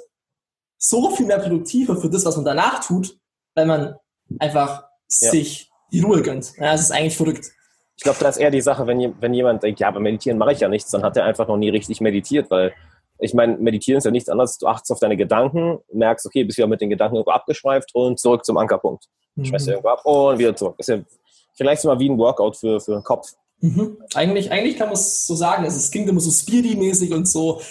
so 0.78 1.10
viel 1.12 1.26
mehr 1.26 1.40
produktiver 1.40 1.98
für 1.98 2.10
das, 2.10 2.26
was 2.26 2.36
man 2.36 2.46
danach 2.46 2.86
tut, 2.86 3.18
weil 3.56 3.66
man 3.66 3.96
einfach 4.40 4.84
ja. 5.22 5.32
sich 5.32 5.72
die 5.92 6.02
Ruhe 6.02 6.22
gönnt. 6.22 6.54
Ja, 6.58 6.74
das 6.74 6.82
ist 6.82 6.92
eigentlich 6.92 7.18
verrückt. 7.18 7.52
Ich 7.98 8.04
glaube, 8.04 8.20
da 8.20 8.30
ist 8.30 8.38
eher 8.38 8.52
die 8.52 8.62
Sache, 8.62 8.88
wenn, 8.88 9.16
wenn 9.20 9.34
jemand 9.34 9.64
denkt, 9.64 9.80
ja, 9.80 9.88
aber 9.88 10.00
meditieren 10.00 10.38
mache 10.38 10.54
ich 10.54 10.60
ja 10.60 10.70
nichts, 10.70 10.92
dann 10.92 11.04
hat 11.04 11.18
er 11.18 11.26
einfach 11.26 11.48
noch 11.48 11.58
nie 11.58 11.70
richtig 11.70 12.00
meditiert, 12.00 12.50
weil 12.50 12.74
ich 13.20 13.34
meine, 13.34 13.58
meditieren 13.58 13.98
ist 13.98 14.04
ja 14.04 14.12
nichts 14.12 14.30
anderes. 14.30 14.58
Du 14.60 14.68
achtest 14.68 14.92
auf 14.92 15.00
deine 15.00 15.18
Gedanken, 15.18 15.80
merkst, 15.92 16.26
okay, 16.26 16.44
bist 16.44 16.58
wieder 16.58 16.68
mit 16.68 16.82
den 16.82 16.92
Gedanken 16.92 17.16
irgendwo 17.16 17.32
abgeschweift 17.32 17.94
und 17.96 18.20
zurück 18.20 18.46
zum 18.46 18.58
Ankerpunkt. 18.58 19.06
Mhm. 19.36 19.46
Schmeißt 19.46 19.68
irgendwo 19.68 19.90
ab 19.90 20.06
und 20.06 20.38
wieder 20.38 20.56
zurück. 20.56 20.76
Ist 20.78 20.90
ja 20.90 21.00
vielleicht 21.56 21.84
mal 21.86 22.00
wie 22.00 22.10
ein 22.10 22.18
Workout 22.18 22.58
für, 22.58 22.80
für 22.80 22.94
den 22.94 23.04
Kopf. 23.04 23.32
Mhm. 23.60 23.98
Eigentlich, 24.14 24.52
eigentlich 24.52 24.78
kann 24.78 24.88
man 24.88 24.94
es 24.94 25.26
so 25.26 25.36
sagen. 25.36 25.64
Also 25.64 25.78
es 25.78 25.90
klingt 25.90 26.08
immer 26.08 26.20
so 26.20 26.30
Speedy-mäßig 26.30 27.12
und 27.14 27.28
so. 27.28 27.62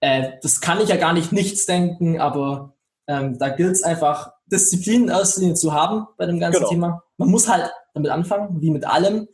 Äh, 0.00 0.34
das 0.42 0.60
kann 0.60 0.80
ich 0.80 0.88
ja 0.88 0.96
gar 0.96 1.12
nicht 1.12 1.32
nichts 1.32 1.66
denken, 1.66 2.20
aber 2.20 2.74
ähm, 3.08 3.38
da 3.38 3.48
gilt 3.48 3.72
es 3.72 3.82
einfach, 3.82 4.32
Disziplin 4.46 5.04
in 5.04 5.08
erster 5.08 5.40
Linie 5.40 5.54
zu 5.54 5.72
haben 5.72 6.06
bei 6.16 6.26
dem 6.26 6.38
ganzen 6.38 6.60
genau. 6.60 6.70
Thema. 6.70 7.02
Man 7.16 7.30
muss 7.30 7.48
halt 7.48 7.72
damit 7.94 8.10
anfangen, 8.10 8.60
wie 8.60 8.70
mit 8.70 8.86
allem. 8.86 9.28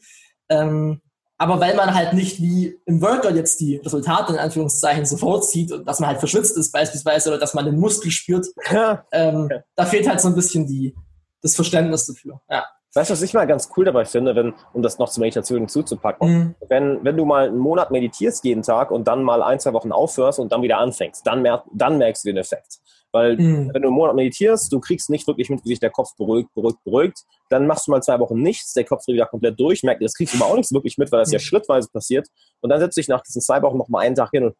Ähm, 0.49 1.01
aber 1.41 1.61
weil 1.61 1.77
man 1.77 1.95
halt 1.95 2.15
nicht 2.15 2.43
wie 2.43 2.77
im 2.85 3.01
Workout 3.01 3.37
jetzt 3.37 3.61
die 3.61 3.77
Resultate 3.77 4.33
in 4.33 4.39
Anführungszeichen 4.41 5.07
sofort 5.07 5.45
sieht 5.45 5.71
und 5.71 5.87
dass 5.87 6.01
man 6.01 6.09
halt 6.09 6.19
verschwitzt 6.19 6.57
ist 6.57 6.73
beispielsweise 6.73 7.31
oder 7.31 7.39
dass 7.39 7.55
man 7.55 7.65
den 7.65 7.79
Muskel 7.79 8.11
spürt, 8.11 8.47
ja. 8.71 9.07
Ähm, 9.13 9.49
ja. 9.51 9.61
da 9.77 9.87
fehlt 9.87 10.09
halt 10.09 10.21
so 10.21 10.29
ein 10.29 10.35
bisschen 10.35 10.67
die, 10.67 10.97
das 11.41 11.55
Verständnis 11.55 12.07
dafür. 12.07 12.41
Ja. 12.51 12.65
Weißt 12.95 13.11
du, 13.11 13.13
was 13.13 13.23
ich 13.23 13.35
mal 13.35 13.47
ganz 13.47 13.69
cool 13.77 13.85
dabei 13.85 14.05
finde, 14.05 14.35
wenn, 14.35 14.55
um 14.73 14.83
das 14.83 14.99
noch 14.99 15.11
zur 15.11 15.21
Meditation 15.21 15.59
hinzuzupacken? 15.59 16.29
Mhm. 16.29 16.55
Wenn, 16.69 17.05
wenn 17.05 17.17
du 17.17 17.25
mal 17.25 17.49
einen 17.49 17.59
Monat 17.59 17.91
meditierst 17.91 18.45
jeden 18.45 18.63
Tag 18.63 18.91
und 18.91 19.07
dann 19.07 19.23
mal 19.23 19.43
ein, 19.43 19.61
zwei 19.61 19.75
Wochen 19.75 19.93
aufhörst 19.93 20.39
und 20.39 20.53
dann 20.53 20.63
wieder 20.63 20.79
anfängst, 20.79 21.27
dann, 21.27 21.43
mer 21.43 21.65
dann 21.73 21.99
merkst 21.99 22.25
du 22.25 22.31
den 22.31 22.39
Effekt. 22.39 22.79
Weil 23.13 23.37
mhm. 23.37 23.71
wenn 23.73 23.83
du 23.83 23.89
einen 23.89 23.97
Monat 23.97 24.17
meditierst, 24.17 24.73
du 24.73 24.81
kriegst 24.81 25.11
nicht 25.11 25.27
wirklich 25.27 25.49
mit, 25.51 25.65
wie 25.65 25.71
sich 25.71 25.81
der 25.81 25.91
Kopf 25.91 26.15
beruhigt, 26.17 26.53
beruhigt, 26.55 26.83
beruhigt. 26.85 27.25
Dann 27.51 27.67
machst 27.67 27.87
du 27.87 27.91
mal 27.91 28.03
zwei 28.03 28.19
Wochen 28.21 28.41
nichts, 28.41 28.73
der 28.73 28.85
Kopf 28.85 29.05
dreht 29.05 29.15
wieder 29.15 29.27
komplett 29.27 29.59
durch, 29.59 29.83
merkt, 29.83 30.03
das 30.03 30.15
kriegst 30.15 30.35
du 30.35 30.43
aber 30.43 30.53
auch 30.53 30.57
nicht 30.57 30.69
so 30.69 30.75
wirklich 30.75 30.99
mit, 30.99 31.11
weil 31.13 31.21
das 31.21 31.29
mhm. 31.29 31.35
ja 31.35 31.39
schrittweise 31.41 31.89
passiert. 31.91 32.29
Und 32.61 32.71
dann 32.71 32.81
setzt 32.81 32.97
du 32.97 33.01
dich 33.01 33.09
nach 33.09 33.23
diesen 33.23 33.41
zwei 33.41 33.63
Wochen 33.63 33.79
noch 33.79 33.89
mal 33.89 34.01
einen 34.01 34.15
Tag 34.15 34.31
hin 34.31 34.45
und 34.45 34.57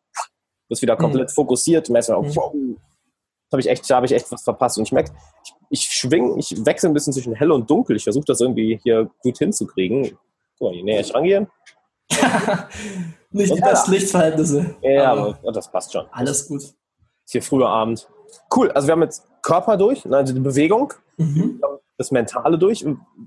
bist 0.69 0.83
wieder 0.83 0.97
komplett 0.97 1.29
mhm. 1.29 1.35
fokussiert, 1.35 1.89
merkst, 1.89 2.11
oh, 2.11 2.25
wow, 2.35 2.55
habe 3.53 3.61
ich 3.61 3.69
echt, 3.69 3.89
habe 3.91 4.07
ich 4.07 4.13
echt 4.13 4.31
was 4.31 4.43
verpasst. 4.43 4.79
Und 4.79 4.85
ich 4.85 4.93
merke, 4.93 5.13
ich, 5.45 5.55
ich 5.71 5.83
schwing, 5.83 6.39
ich 6.39 6.55
wechsle 6.65 6.89
ein 6.89 6.95
bisschen 6.95 7.13
zwischen 7.13 7.35
hell 7.35 7.51
und 7.51 7.69
dunkel. 7.69 7.97
Ich 7.97 8.05
versuche 8.05 8.25
das 8.27 8.41
irgendwie 8.41 8.79
hier 8.83 9.11
gut 9.23 9.39
hinzukriegen. 9.39 10.19
Guck 10.59 10.71
mal, 10.71 10.75
je 10.75 10.83
näher 10.83 11.01
ich 11.01 11.15
rangehe. 11.15 11.49
Nicht 13.31 13.55
die 13.55 13.61
besten 13.61 13.93
Lichtverhältnisse. 13.93 14.75
Ja, 14.83 15.13
aber, 15.13 15.39
aber 15.43 15.53
das 15.53 15.71
passt 15.71 15.93
schon. 15.93 16.07
Alles 16.11 16.49
gut. 16.49 16.63
Ist 16.63 17.33
hier 17.33 17.43
früher 17.43 17.69
Abend. 17.69 18.09
Cool, 18.55 18.71
also 18.73 18.89
wir 18.89 18.93
haben 18.93 19.03
jetzt 19.03 19.27
Körper 19.43 19.77
durch, 19.77 20.05
ne, 20.05 20.19
also 20.19 20.35
die 20.35 20.41
Bewegung, 20.41 20.93
mhm. 21.17 21.61
das 21.97 22.11
Mentale 22.11 22.59
durch. 22.59 22.85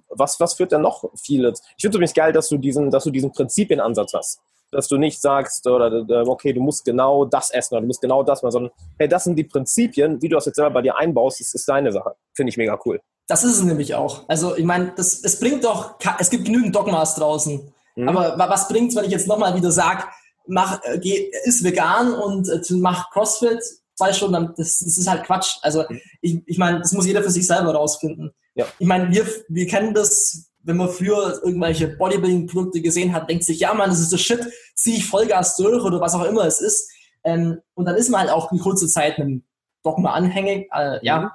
Was, 0.10 0.40
was 0.40 0.54
führt 0.56 0.72
denn 0.72 0.82
noch 0.82 1.06
vieles? 1.16 1.62
Ich 1.78 1.82
finde 1.82 1.90
es 1.90 1.96
übrigens 1.96 2.14
geil, 2.14 2.34
dass 2.34 2.50
du 2.50 2.58
diesen, 2.58 2.92
dass 2.92 3.04
du 3.04 3.12
diesen 3.12 3.32
Prinzipienansatz 3.32 4.14
hast 4.14 4.42
dass 4.72 4.88
du 4.88 4.98
nicht 4.98 5.22
sagst, 5.22 5.68
oder 5.68 6.06
okay, 6.28 6.54
du 6.54 6.62
musst 6.62 6.86
genau 6.86 7.26
das 7.26 7.52
essen 7.52 7.76
oder 7.76 7.82
du 7.82 7.88
musst 7.88 8.02
genau 8.02 8.24
das 8.24 8.42
machen, 8.42 8.52
sondern 8.52 8.72
hey, 8.98 9.08
das 9.08 9.26
sind 9.26 9.36
die 9.36 9.44
Prinzipien, 9.44 10.22
wie 10.22 10.30
du 10.30 10.36
das 10.36 10.46
jetzt 10.46 10.56
selber 10.56 10.72
bei 10.72 10.82
dir 10.82 10.98
einbaust, 10.98 11.40
das 11.40 11.54
ist 11.54 11.68
deine 11.68 11.92
Sache. 11.92 12.16
Finde 12.34 12.50
ich 12.50 12.58
mega 12.58 12.80
cool. 12.86 13.02
Das 13.28 13.44
ist 13.44 13.58
es 13.58 13.64
nämlich 13.64 13.96
auch. 13.96 14.28
Also 14.28 14.56
ich 14.58 14.66
meine, 14.66 14.94
das, 14.96 15.24
es 15.24 15.40
bringt 15.40 15.64
doch, 15.64 15.96
es 16.20 16.30
gibt 16.30 16.46
genügend 16.46 16.76
Dogmas 16.76 17.16
draußen. 17.16 17.74
Mhm. 17.96 18.10
Aber 18.10 18.38
was 18.38 18.68
bringt 18.68 18.90
es, 18.90 18.96
wenn 18.96 19.06
ich 19.06 19.12
jetzt 19.12 19.28
nochmal 19.28 19.56
wieder 19.56 19.72
sage, 19.72 20.04
mach, 20.48 20.84
äh, 20.84 21.00
geh, 21.00 21.32
ist 21.44 21.64
vegan 21.64 22.14
und 22.14 22.50
äh, 22.50 22.62
mach 22.74 23.12
CrossFit 23.12 23.62
zwei 23.96 24.14
Stunden, 24.14 24.54
das, 24.58 24.80
das 24.80 24.98
ist 24.98 25.10
halt 25.10 25.24
Quatsch. 25.24 25.58
Also 25.62 25.84
mhm. 25.88 26.02
ich, 26.22 26.42
ich 26.46 26.58
meine, 26.58 26.80
das 26.80 26.92
muss 26.94 27.06
jeder 27.06 27.24
für 27.24 27.32
sich 27.32 27.46
selber 27.46 27.74
rausfinden. 27.74 28.32
Ja. 28.56 28.66
Ich 28.80 28.88
meine, 28.88 29.12
wir, 29.12 29.26
wir 29.48 29.68
kennen 29.68 29.94
das, 29.94 30.51
wenn 30.64 30.78
man 30.78 30.90
früher 30.90 31.42
irgendwelche 31.44 31.88
Bodybuilding-Produkte 31.88 32.82
gesehen 32.82 33.14
hat, 33.14 33.30
denkt 33.30 33.44
sich, 33.44 33.60
ja 33.60 33.74
Mann, 33.74 33.90
das 33.90 34.00
ist 34.00 34.14
das 34.14 34.22
Shit, 34.22 34.46
ziehe 34.76 34.98
ich 34.98 35.06
Vollgas 35.06 35.56
durch 35.58 35.84
oder 35.84 36.00
was 36.00 36.14
auch 36.14 36.24
immer 36.24 36.46
es 36.46 36.62
ist. 36.62 36.92
Ähm, 37.24 37.60
und 37.74 37.86
dann 37.86 37.96
ist 37.96 38.10
man 38.10 38.22
halt 38.22 38.32
auch 38.32 38.52
eine 38.52 38.60
kurze 38.60 38.88
Zeit 38.88 39.18
einem 39.18 39.44
Dogma 39.84 40.14
anhängig, 40.14 40.70
äh, 40.74 41.04
ja. 41.06 41.22
Mhm. 41.22 41.30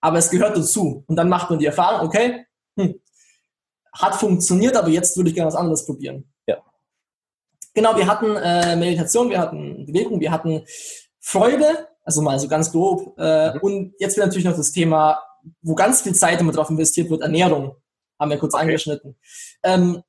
Aber 0.00 0.18
es 0.18 0.30
gehört 0.30 0.56
dazu. 0.56 1.04
Und 1.06 1.16
dann 1.16 1.28
macht 1.28 1.50
man 1.50 1.58
die 1.58 1.66
Erfahrung, 1.66 2.06
okay, 2.06 2.46
hm, 2.76 3.00
hat 3.92 4.14
funktioniert, 4.14 4.76
aber 4.76 4.88
jetzt 4.88 5.16
würde 5.16 5.30
ich 5.30 5.34
gerne 5.34 5.48
was 5.48 5.56
anderes 5.56 5.84
probieren. 5.84 6.30
Ja. 6.46 6.58
Genau, 7.74 7.96
wir 7.96 8.06
hatten 8.06 8.36
äh, 8.36 8.76
Meditation, 8.76 9.30
wir 9.30 9.38
hatten 9.38 9.86
Bewegung, 9.86 10.20
wir 10.20 10.30
hatten 10.30 10.64
Freude 11.18 11.88
Also 12.04 12.22
mal 12.22 12.38
so 12.38 12.48
ganz 12.48 12.72
grob. 12.72 13.14
Äh, 13.18 13.54
mhm. 13.54 13.60
Und 13.60 13.94
jetzt 13.98 14.16
wird 14.16 14.26
natürlich 14.26 14.46
noch 14.46 14.56
das 14.56 14.72
Thema, 14.72 15.20
wo 15.62 15.74
ganz 15.74 16.02
viel 16.02 16.14
Zeit 16.14 16.40
immer 16.40 16.52
drauf 16.52 16.70
investiert 16.70 17.10
wird, 17.10 17.22
Ernährung. 17.22 17.76
Haben 18.20 18.30
wir 18.30 18.38
kurz 18.38 18.54
okay. 18.54 18.64
angeschnitten. 18.64 19.16
Ähm, 19.64 20.02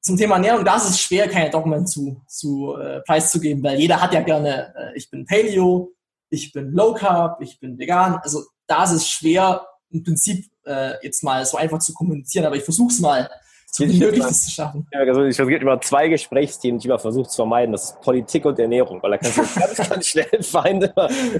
zum 0.00 0.18
Thema 0.18 0.34
Ernährung, 0.34 0.64
da 0.64 0.76
ist 0.76 0.90
es 0.90 1.00
schwer, 1.00 1.28
keine 1.28 1.50
Dogmen 1.50 1.86
zu, 1.86 2.22
zu 2.28 2.76
äh, 2.76 3.00
preiszugeben, 3.00 3.64
weil 3.64 3.80
jeder 3.80 4.02
hat 4.02 4.12
ja 4.12 4.20
gerne, 4.20 4.74
äh, 4.76 4.96
ich 4.96 5.10
bin 5.10 5.24
Paleo, 5.24 5.92
ich 6.28 6.52
bin 6.52 6.72
Low 6.72 6.92
Carb, 6.92 7.40
ich 7.40 7.58
bin 7.58 7.78
vegan. 7.78 8.16
Also 8.22 8.42
da 8.66 8.84
ist 8.84 8.92
es 8.92 9.08
schwer, 9.08 9.66
im 9.90 10.02
Prinzip 10.02 10.44
äh, 10.66 10.92
jetzt 11.02 11.24
mal 11.24 11.44
so 11.46 11.56
einfach 11.56 11.78
zu 11.78 11.94
kommunizieren, 11.94 12.44
aber 12.44 12.56
ich 12.56 12.64
versuche 12.64 12.92
es 12.92 13.00
mal, 13.00 13.30
so 13.70 13.88
wie 13.88 13.98
möglich 13.98 14.24
zu 14.26 14.50
schaffen. 14.50 14.86
Ja, 14.92 15.00
also 15.00 15.24
ich 15.24 15.34
versuche 15.34 15.56
immer 15.56 15.80
zwei 15.80 16.08
Gesprächsthemen, 16.08 16.78
die 16.78 16.84
ich 16.84 16.86
immer 16.86 16.98
versuche 16.98 17.28
zu 17.28 17.36
vermeiden. 17.36 17.72
Das 17.72 17.84
ist 17.84 18.00
Politik 18.02 18.44
und 18.44 18.58
Ernährung, 18.58 19.02
weil 19.02 19.12
da 19.12 19.18
kannst 19.18 19.38
du 19.38 19.42
ganz, 19.60 19.88
ganz 19.88 20.06
schnell 20.06 20.42
Feinde, 20.42 20.92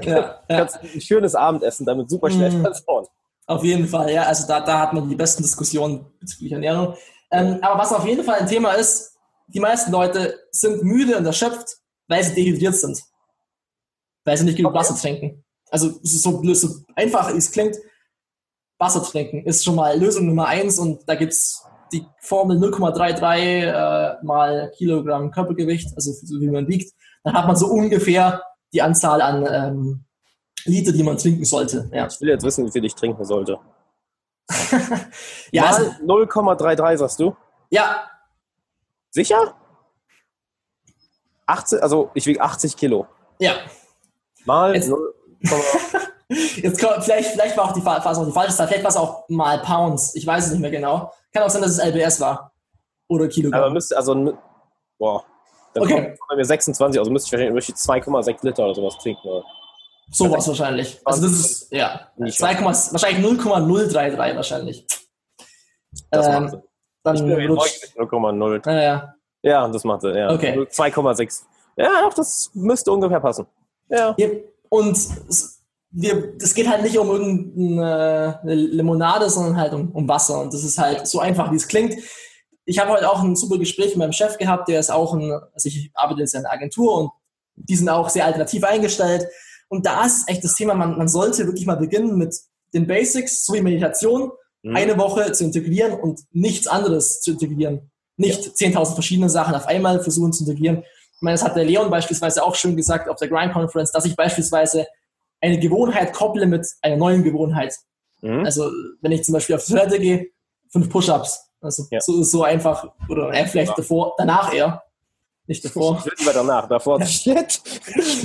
ja, 0.03 0.41
ja. 0.49 0.69
ein 0.73 1.01
schönes 1.01 1.35
Abendessen 1.35 1.87
damit 1.87 2.11
super 2.11 2.31
schnell 2.31 2.51
mm. 2.51 2.63
versauen. 2.63 3.07
Auf 3.47 3.63
jeden 3.63 3.87
Fall, 3.87 4.11
ja. 4.13 4.23
Also 4.23 4.47
da, 4.47 4.61
da 4.61 4.81
hat 4.81 4.93
man 4.93 5.09
die 5.09 5.17
besten 5.17 5.43
Diskussionen 5.43 6.07
bezüglich 6.19 6.53
Ernährung. 6.53 6.95
Ähm, 7.31 7.59
aber 7.61 7.81
was 7.81 7.93
auf 7.93 8.07
jeden 8.07 8.25
Fall 8.25 8.41
ein 8.41 8.47
Thema 8.47 8.73
ist, 8.73 9.17
die 9.49 9.61
meisten 9.61 9.93
Leute 9.93 10.39
sind 10.51 10.83
müde 10.83 11.17
und 11.17 11.27
erschöpft, 11.27 11.79
weil 12.09 12.23
sie 12.23 12.35
dehydriert 12.35 12.75
sind. 12.75 13.03
Weil 14.25 14.37
sie 14.37 14.45
nicht 14.45 14.57
genug 14.57 14.73
okay. 14.73 14.81
Wasser 14.81 14.97
trinken. 14.97 15.45
Also 15.71 15.99
so, 16.03 16.55
so 16.55 16.77
einfach 16.95 17.31
es 17.35 17.51
klingt, 17.51 17.77
Wasser 18.79 19.03
trinken 19.03 19.45
ist 19.45 19.65
schon 19.65 19.77
mal 19.77 19.99
Lösung 19.99 20.27
Nummer 20.27 20.47
eins 20.47 20.79
und 20.79 21.09
da 21.09 21.15
gibt 21.15 21.33
es 21.33 21.65
die 21.93 22.05
Formel 22.21 22.59
0,33 22.59 24.21
äh, 24.21 24.25
mal 24.25 24.71
Kilogramm 24.77 25.31
Körpergewicht, 25.31 25.95
also 25.97 26.13
so 26.13 26.41
wie 26.41 26.51
man 26.51 26.69
wiegt. 26.69 26.93
Dann 27.23 27.35
hat 27.35 27.47
man 27.47 27.57
so 27.57 27.67
ungefähr 27.67 28.43
die 28.73 28.83
Anzahl 28.83 29.21
an 29.23 29.47
ähm, 29.51 30.05
Liter, 30.65 30.93
die 30.93 31.03
man 31.03 31.19
trinken 31.19 31.45
sollte. 31.45 31.91
Ja. 31.93 32.07
Ich 32.07 32.21
will 32.21 32.29
jetzt 32.29 32.45
wissen, 32.45 32.67
wie 32.67 32.71
viel 32.71 32.85
ich 32.85 32.95
trinken 32.95 33.25
sollte. 33.25 33.59
ja, 35.51 35.63
Mal 35.63 35.75
also, 35.75 35.91
0,33 36.03 36.97
sagst 36.99 37.21
du? 37.21 37.37
Ja. 37.71 38.09
Sicher? 39.11 39.55
80, 41.47 41.83
also 41.83 42.11
ich 42.15 42.27
wiege 42.27 42.41
80 42.41 42.77
Kilo. 42.77 43.07
Ja. 43.39 43.55
Mal 44.45 44.75
jetzt, 44.75 44.89
0, 44.89 45.15
jetzt 46.29 46.81
kommt, 46.81 47.05
vielleicht, 47.05 47.31
vielleicht 47.31 47.57
war 47.57 47.65
auch 47.65 47.73
die, 47.73 47.85
war 47.85 48.05
auch 48.05 48.27
die 48.27 48.33
falsche 48.33 48.55
Zahl, 48.55 48.69
vielleicht 48.69 48.85
war 48.85 48.91
es 48.91 48.97
auch 48.97 49.29
mal 49.29 49.59
Pounds. 49.61 50.15
Ich 50.15 50.27
weiß 50.27 50.47
es 50.47 50.53
nicht 50.53 50.61
mehr 50.61 50.71
genau. 50.71 51.13
Kann 51.33 51.43
auch 51.43 51.51
sein, 51.51 51.63
dass 51.63 51.73
es 51.73 51.85
LBS 51.85 52.21
war. 52.21 52.53
Oder 53.09 53.29
Kilogramm. 53.29 53.63
Aber 53.63 53.71
müsste, 53.71 53.97
also, 53.97 54.39
boah. 54.99 55.25
Dann 55.75 55.83
okay. 55.83 55.95
kommt 55.95 56.19
bei 56.29 56.37
mir 56.37 56.45
26, 56.45 56.99
also 56.99 57.11
müsste 57.11 57.37
ich 57.37 57.53
wahrscheinlich 57.53 57.67
2,6 57.67 58.47
Liter 58.47 58.65
oder 58.65 58.75
sowas 58.75 58.97
trinken. 58.99 59.27
Oder? 59.27 59.45
Sowas 60.11 60.47
wahrscheinlich. 60.47 61.01
Also 61.05 61.23
das 61.23 61.33
ist, 61.33 61.73
ja, 61.73 62.09
2, 62.17 62.65
wahrscheinlich 62.65 63.25
0,033 63.25 64.37
wahrscheinlich. 64.37 64.87
Das 66.11 66.27
ähm, 66.27 66.45
macht 66.45 66.59
dann 67.05 67.17
ich 67.17 67.23
bin 67.23 67.51
0,0. 67.51 68.71
Ja, 68.71 68.83
ja. 68.83 69.15
ja, 69.43 69.69
das 69.69 69.85
macht 69.85 70.05
er, 70.05 70.17
ja. 70.17 70.31
Okay. 70.33 70.59
2,6. 70.59 71.43
Ja, 71.77 72.03
doch, 72.03 72.15
das 72.15 72.51
müsste 72.55 72.91
ungefähr 72.93 73.21
passen. 73.21 73.47
Ja. 73.91 74.17
und 74.71 74.99
wir, 75.91 76.37
das 76.39 76.55
geht 76.55 76.69
halt 76.69 76.83
nicht 76.83 76.99
um 76.99 77.11
irgendeine 77.11 78.41
Limonade, 78.43 79.29
sondern 79.29 79.57
halt 79.57 79.75
um, 79.75 79.93
um 79.93 80.09
Wasser. 80.09 80.41
Und 80.41 80.53
das 80.53 80.65
ist 80.65 80.79
halt 80.79 81.07
so 81.07 81.21
einfach, 81.21 81.53
wie 81.53 81.57
es 81.57 81.69
klingt. 81.69 81.95
Ich 82.65 82.79
habe 82.79 82.91
heute 82.91 83.09
auch 83.11 83.23
ein 83.23 83.37
super 83.37 83.59
Gespräch 83.59 83.89
mit 83.89 83.99
meinem 83.99 84.13
Chef 84.13 84.39
gehabt, 84.39 84.69
der 84.69 84.81
ist 84.81 84.91
auch 84.91 85.15
ein, 85.15 85.31
also 85.31 85.69
ich 85.69 85.91
arbeite 85.95 86.21
jetzt 86.21 86.35
in 86.35 86.41
einer 86.41 86.53
Agentur 86.53 86.99
und 86.99 87.11
die 87.57 87.77
sind 87.77 87.91
auch 87.91 88.09
sehr 88.09 88.25
alternativ 88.25 88.65
eingestellt. 88.65 89.29
Und 89.69 89.87
da 89.87 90.05
ist 90.05 90.29
echt 90.29 90.45
das 90.45 90.55
Thema, 90.55 90.75
man, 90.75 90.97
man 90.99 91.09
sollte 91.09 91.47
wirklich 91.47 91.67
mal 91.67 91.77
beginnen 91.77 92.17
mit 92.17 92.37
den 92.73 92.87
Basics, 92.87 93.45
so 93.45 93.55
wie 93.55 93.63
Meditation, 93.63 94.31
mhm. 94.63 94.77
eine 94.77 94.99
Woche 94.99 95.33
zu 95.33 95.45
integrieren 95.45 95.93
und 95.99 96.21
nichts 96.33 96.67
anderes 96.67 97.21
zu 97.21 97.33
integrieren. 97.33 97.91
Nicht 98.17 98.61
ja. 98.61 98.69
10.000 98.69 98.95
verschiedene 98.95 99.31
Sachen 99.31 99.55
auf 99.55 99.67
einmal 99.67 100.01
versuchen 100.01 100.33
zu 100.33 100.45
integrieren. 100.45 100.85
Ich 101.17 101.23
meine, 101.23 101.35
das 101.35 101.45
hat 101.45 101.57
der 101.57 101.65
Leon 101.65 101.91
beispielsweise 101.91 102.43
auch 102.43 102.55
schon 102.55 102.77
gesagt 102.77 103.09
auf 103.09 103.17
der 103.17 103.29
Grind 103.29 103.53
Conference, 103.53 103.93
dass 103.93 104.05
ich 104.05 104.17
beispielsweise 104.17 104.87
eine 105.41 105.59
Gewohnheit 105.59 106.13
kopple 106.13 106.47
mit 106.47 106.67
einer 106.83 106.97
neuen 106.97 107.23
Gewohnheit. 107.23 107.75
Mhm. 108.23 108.45
Also, 108.45 108.71
wenn 109.01 109.13
ich 109.13 109.25
zum 109.25 109.35
Beispiel 109.35 109.57
auf 109.57 109.65
die 109.65 109.73
Toilette 109.73 109.99
gehe, 109.99 110.27
fünf 110.71 110.89
Push-Ups. 110.89 111.51
Also, 111.61 111.87
ja. 111.91 112.01
so, 112.01 112.23
so 112.23 112.43
einfach, 112.43 112.93
oder 113.09 113.33
äh, 113.33 113.47
vielleicht 113.47 113.71
ja. 113.71 113.77
davor, 113.77 114.15
danach 114.19 114.53
eher. 114.53 114.83
Nicht 115.47 115.65
davor. 115.65 116.03
Will 116.05 116.13
lieber 116.19 116.33
danach. 116.33 116.69
Davor. 116.69 117.03
Shit. 117.05 117.61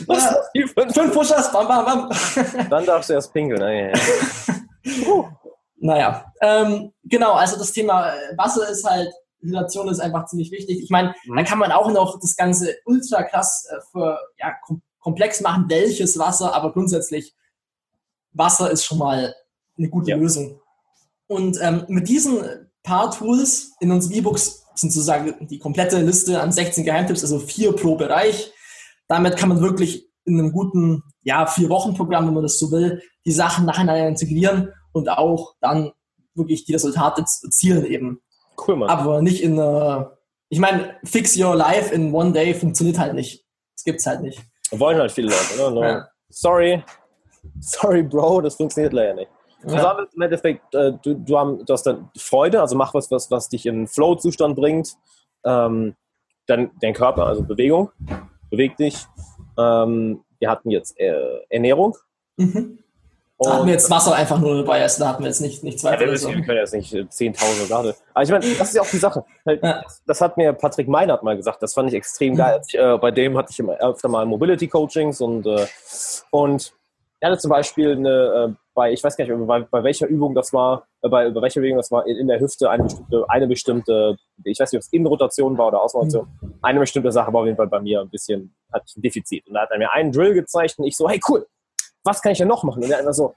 Was. 0.08 0.36
Fünf 0.94 1.14
Push-Ups, 1.14 1.52
bam, 1.52 1.68
bam, 1.68 1.86
bam. 1.86 2.10
Dann 2.70 2.86
darfst 2.86 3.10
du 3.10 3.14
erst 3.14 3.34
pinkeln. 3.34 3.60
Naja, 3.60 3.94
uh. 5.08 5.26
naja. 5.78 6.34
Ähm, 6.42 6.94
genau, 7.04 7.34
also 7.34 7.58
das 7.58 7.74
Thema 7.74 8.14
Wasser 8.38 8.70
ist 8.70 8.86
halt, 8.86 9.12
Hydration 9.42 9.90
ist 9.90 10.00
einfach 10.00 10.26
ziemlich 10.26 10.52
wichtig. 10.52 10.82
Ich 10.82 10.90
meine, 10.90 11.14
mhm. 11.26 11.36
dann 11.36 11.46
kann 11.46 11.60
man 11.60 11.72
auch 11.72 11.92
noch 11.92 12.20
das 12.20 12.36
Ganze 12.36 12.76
ultra 12.86 13.24
krass 13.24 13.68
äh, 13.70 13.80
für, 13.92 14.20
ja, 14.38 14.54
komplex 15.00 15.42
machen, 15.42 15.66
welches 15.68 16.18
Wasser, 16.20 16.54
aber 16.54 16.72
grundsätzlich 16.72 17.34
Wasser 18.32 18.72
ist 18.72 18.86
schon 18.86 18.98
mal 18.98 19.36
eine 19.78 19.90
gute 19.90 20.12
ja. 20.12 20.18
Lösung. 20.18 20.62
Und 21.28 21.58
ähm, 21.62 21.86
mit 21.88 22.08
diesen 22.08 22.70
paar 22.84 23.12
Tools 23.12 23.74
in 23.80 23.92
unseren 23.92 24.14
E-Books 24.14 24.66
sind 24.82 24.92
sozusagen 24.92 25.48
die 25.48 25.60
komplette 25.60 26.00
Liste 26.02 26.42
an 26.42 26.52
16 26.52 26.84
Geheimtipps, 26.84 27.24
also 27.24 27.40
vier 27.40 27.74
pro 27.74 27.96
Bereich. 27.96 28.52
Damit 29.08 29.38
kann 29.38 29.50
man 29.50 29.62
wirklich 29.62 30.10
in 30.26 30.40
einem 30.40 30.52
guten, 30.52 31.04
ja, 31.24 31.46
vier 31.46 31.70
Wochen 31.70 31.96
Programm, 31.96 32.28
wenn 32.28 32.34
man 32.34 32.44
das 32.44 32.60
so 32.60 32.72
will, 32.72 33.02
die 33.26 33.32
Sachen 33.32 33.66
nacheinander 33.66 34.08
integrieren 34.08 34.74
und 34.92 35.10
auch 35.10 35.56
dann 35.62 35.92
wirklich 36.36 36.66
die 36.66 36.74
Resultate 36.74 37.22
erzielen 37.22 37.86
eben. 37.86 38.22
Cool, 38.68 38.76
Mann. 38.76 38.90
Aber 38.90 39.22
nicht 39.22 39.42
in, 39.42 39.58
uh, 39.58 40.06
ich 40.50 40.60
meine, 40.60 40.96
fix 41.04 41.38
your 41.38 41.56
life 41.56 41.94
in 41.94 42.14
one 42.14 42.32
day 42.32 42.54
funktioniert 42.54 43.00
halt 43.00 43.14
nicht. 43.14 43.46
Das 43.76 43.84
gibt's 43.84 44.06
halt 44.06 44.22
nicht. 44.22 44.42
Wollen 44.72 44.98
halt 44.98 45.12
viele 45.12 45.30
Leute, 45.30 45.74
ne? 45.74 45.82
Ja. 45.82 46.08
Sorry, 46.30 46.84
sorry, 47.60 48.04
Bro, 48.04 48.42
das 48.42 48.56
funktioniert 48.56 48.94
leider 48.94 49.16
nicht. 49.16 49.32
Ja. 49.68 49.92
Also 49.92 50.08
im 50.16 50.22
Endeffekt, 50.22 50.74
äh, 50.74 50.94
du, 51.02 51.16
du, 51.16 51.38
haben, 51.38 51.66
du 51.66 51.74
hast 51.74 51.84
dann 51.84 52.10
Freude, 52.18 52.62
also 52.62 52.76
mach 52.76 52.94
was, 52.94 53.12
was, 53.12 53.30
was 53.30 53.50
dich 53.50 53.66
in 53.66 53.88
Flow-Zustand 53.88 54.56
bringt. 54.56 54.96
Ähm, 55.44 55.96
dann 56.48 56.72
dein 56.82 56.94
Körper, 56.94 57.28
also 57.28 57.44
Bewegung, 57.44 57.92
beweg 58.50 58.78
dich. 58.78 59.06
Ähm, 59.58 60.24
wir 60.40 60.50
hatten 60.50 60.72
jetzt 60.72 61.00
äh, 61.00 61.42
Ernährung. 61.50 61.96
Mhm. 62.38 62.80
Da 63.42 63.54
hatten 63.54 63.68
wir 63.68 63.74
jetzt 63.74 63.90
Wasser 63.90 64.14
einfach 64.16 64.38
nur 64.38 64.58
dabei, 64.58 64.82
also 64.82 65.02
da 65.02 65.10
hatten 65.10 65.24
wir 65.24 65.30
jetzt 65.30 65.40
nicht, 65.40 65.64
nicht 65.64 65.80
zwei. 65.80 65.94
Ja, 65.94 66.00
wir, 66.02 66.18
so. 66.18 66.28
wir 66.28 66.42
können 66.42 66.58
jetzt 66.58 66.74
nicht 66.74 66.94
10.000 66.94 67.70
Grad. 67.70 67.96
Aber 68.14 68.24
ich 68.24 68.30
meine, 68.30 68.46
das 68.58 68.68
ist 68.70 68.76
ja 68.76 68.82
auch 68.82 68.90
die 68.90 68.98
Sache. 68.98 69.24
Halt, 69.46 69.64
ja. 69.64 69.82
Das 70.06 70.20
hat 70.20 70.36
mir 70.36 70.52
Patrick 70.52 70.90
Meinert 70.90 71.24
mal 71.24 71.38
gesagt, 71.38 71.64
das 71.64 71.74
fand 71.74 71.88
ich 71.88 71.96
extrem 71.96 72.36
geil. 72.36 72.60
Ich, 72.68 72.78
äh, 72.78 72.98
bei 72.98 73.12
dem 73.12 73.38
hatte 73.38 73.52
ich 73.52 73.60
immer 73.60 73.78
öfter 73.78 74.10
mal 74.10 74.26
Mobility-Coachings 74.26 75.22
und, 75.22 75.46
äh, 75.46 75.66
und 76.32 76.74
er 77.20 77.32
hatte 77.32 77.42
zum 77.42 77.50
Beispiel 77.50 77.92
eine, 77.92 78.10
äh, 78.10 78.54
bei, 78.74 78.94
ich 78.94 79.04
weiß 79.04 79.18
gar 79.18 79.26
nicht, 79.26 79.48
bei, 79.48 79.62
bei 79.62 79.84
welcher 79.84 80.08
Übung 80.08 80.34
das 80.36 80.54
war, 80.54 80.88
äh, 81.02 81.10
bei, 81.10 81.30
bei 81.30 81.42
welcher 81.42 81.62
Übung 81.62 81.78
das 81.78 81.92
war, 81.92 82.06
in, 82.08 82.18
in, 82.18 82.28
der 82.28 82.40
Hüfte 82.40 82.70
eine 82.70 82.84
bestimmte, 82.84 83.26
eine 83.30 83.48
bestimmte, 83.48 84.18
ich 84.44 84.60
weiß 84.60 84.72
nicht, 84.72 84.80
ob 84.80 84.84
es 84.84 84.94
Innenrotation 84.94 85.58
war 85.58 85.68
oder 85.68 85.82
Außenrotation, 85.82 86.28
mhm. 86.42 86.54
eine 86.62 86.80
bestimmte 86.80 87.12
Sache 87.12 87.34
war 87.34 87.42
auf 87.42 87.46
jeden 87.46 87.58
Fall 87.58 87.68
bei 87.68 87.82
mir 87.82 88.02
ein 88.02 88.10
bisschen, 88.10 88.56
hatte 88.72 88.86
ich 88.88 88.98
ein 88.98 89.02
Defizit. 89.02 89.48
Und 89.48 89.56
da 89.56 89.62
hat 89.62 89.72
er 89.72 89.80
mir 89.80 89.92
einen 89.92 90.12
Drill 90.12 90.34
gezeigt 90.34 90.80
und 90.80 90.86
ich 90.86 90.96
so, 90.96 91.10
hey 91.10 91.20
cool, 91.28 91.46
was 92.04 92.22
kann 92.22 92.32
ich 92.32 92.38
denn 92.38 92.48
noch 92.48 92.64
machen? 92.64 92.84
Und 92.84 92.90
er 92.90 93.00
einfach 93.00 93.14
so, 93.14 93.36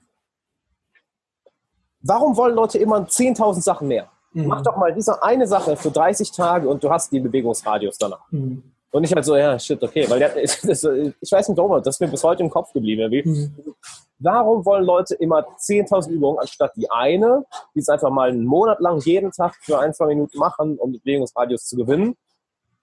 warum 2.00 2.36
wollen 2.36 2.54
Leute 2.54 2.78
immer 2.78 2.98
10.000 2.98 3.62
Sachen 3.62 3.88
mehr? 3.88 4.08
Mhm. 4.32 4.46
Mach 4.46 4.62
doch 4.62 4.76
mal 4.76 4.92
diese 4.94 5.22
eine 5.22 5.46
Sache 5.46 5.76
für 5.76 5.90
30 5.90 6.30
Tage 6.30 6.68
und 6.68 6.84
du 6.84 6.90
hast 6.90 7.10
die 7.12 7.20
Bewegungsradius 7.20 7.98
danach. 7.98 8.30
Mhm. 8.30 8.71
Und 8.92 9.04
ich 9.04 9.12
halt 9.12 9.24
so, 9.24 9.36
ja, 9.36 9.58
shit, 9.58 9.82
okay. 9.82 10.08
Weil 10.08 10.18
der, 10.18 10.34
das, 10.34 10.62
ich 10.62 11.32
weiß 11.32 11.48
nicht 11.48 11.58
warum, 11.58 11.82
das 11.82 11.96
ist 11.96 12.00
mir 12.00 12.08
bis 12.08 12.22
heute 12.22 12.42
im 12.42 12.50
Kopf 12.50 12.72
geblieben. 12.72 13.10
Wie, 13.10 13.22
mhm. 13.26 13.74
Warum 14.18 14.64
wollen 14.64 14.84
Leute 14.84 15.14
immer 15.16 15.40
10.000 15.40 16.10
Übungen 16.10 16.38
anstatt 16.38 16.76
die 16.76 16.88
eine, 16.90 17.44
die 17.74 17.80
es 17.80 17.88
einfach 17.88 18.10
mal 18.10 18.28
einen 18.28 18.44
Monat 18.44 18.78
lang 18.80 19.00
jeden 19.00 19.32
Tag 19.32 19.56
für 19.62 19.80
ein, 19.80 19.92
zwei 19.94 20.06
Minuten 20.06 20.38
machen, 20.38 20.78
um 20.78 20.92
Bewegungsradius 20.92 21.64
zu 21.64 21.76
gewinnen, 21.76 22.16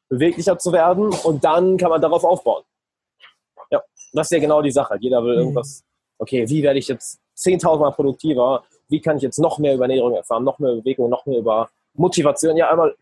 beweglicher 0.10 0.58
zu 0.58 0.74
werden 0.74 1.14
und 1.24 1.46
dann 1.46 1.78
kann 1.78 1.92
man 1.92 2.02
darauf 2.02 2.24
aufbauen. 2.24 2.64
Ja, 3.72 3.82
das 4.12 4.28
ist 4.28 4.32
ja 4.32 4.40
genau 4.40 4.62
die 4.62 4.72
Sache. 4.72 4.98
Jeder 5.00 5.24
will 5.24 5.36
mhm. 5.36 5.40
irgendwas, 5.40 5.86
okay, 6.18 6.50
wie 6.50 6.64
werde 6.64 6.80
ich 6.80 6.88
jetzt 6.88 7.20
10.000 7.38 7.78
Mal 7.80 7.92
produktiver? 7.92 8.64
Wie 8.90 9.00
kann 9.00 9.18
ich 9.18 9.24
jetzt 9.24 9.38
noch 9.38 9.60
mehr 9.60 9.76
über 9.76 9.86
Ernährung 9.86 10.16
erfahren, 10.16 10.44
noch 10.44 10.60
mehr 10.60 10.74
Bewegung, 10.74 11.10
noch 11.10 11.26
mehr 11.26 11.40
über 11.40 11.70
Motivation? 11.94 12.58
Ja, 12.58 12.70
einmal 12.70 12.96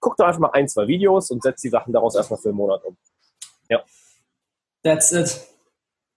guck 0.00 0.16
doch 0.16 0.26
einfach 0.26 0.40
mal 0.40 0.50
ein, 0.52 0.68
zwei 0.68 0.86
Videos 0.86 1.30
und 1.30 1.42
setz 1.42 1.60
die 1.60 1.68
Sachen 1.68 1.92
daraus 1.92 2.14
erstmal 2.14 2.38
für 2.38 2.48
einen 2.48 2.58
Monat 2.58 2.84
um. 2.84 2.96
Ja. 3.68 3.82
That's 4.82 5.12
it. 5.12 5.48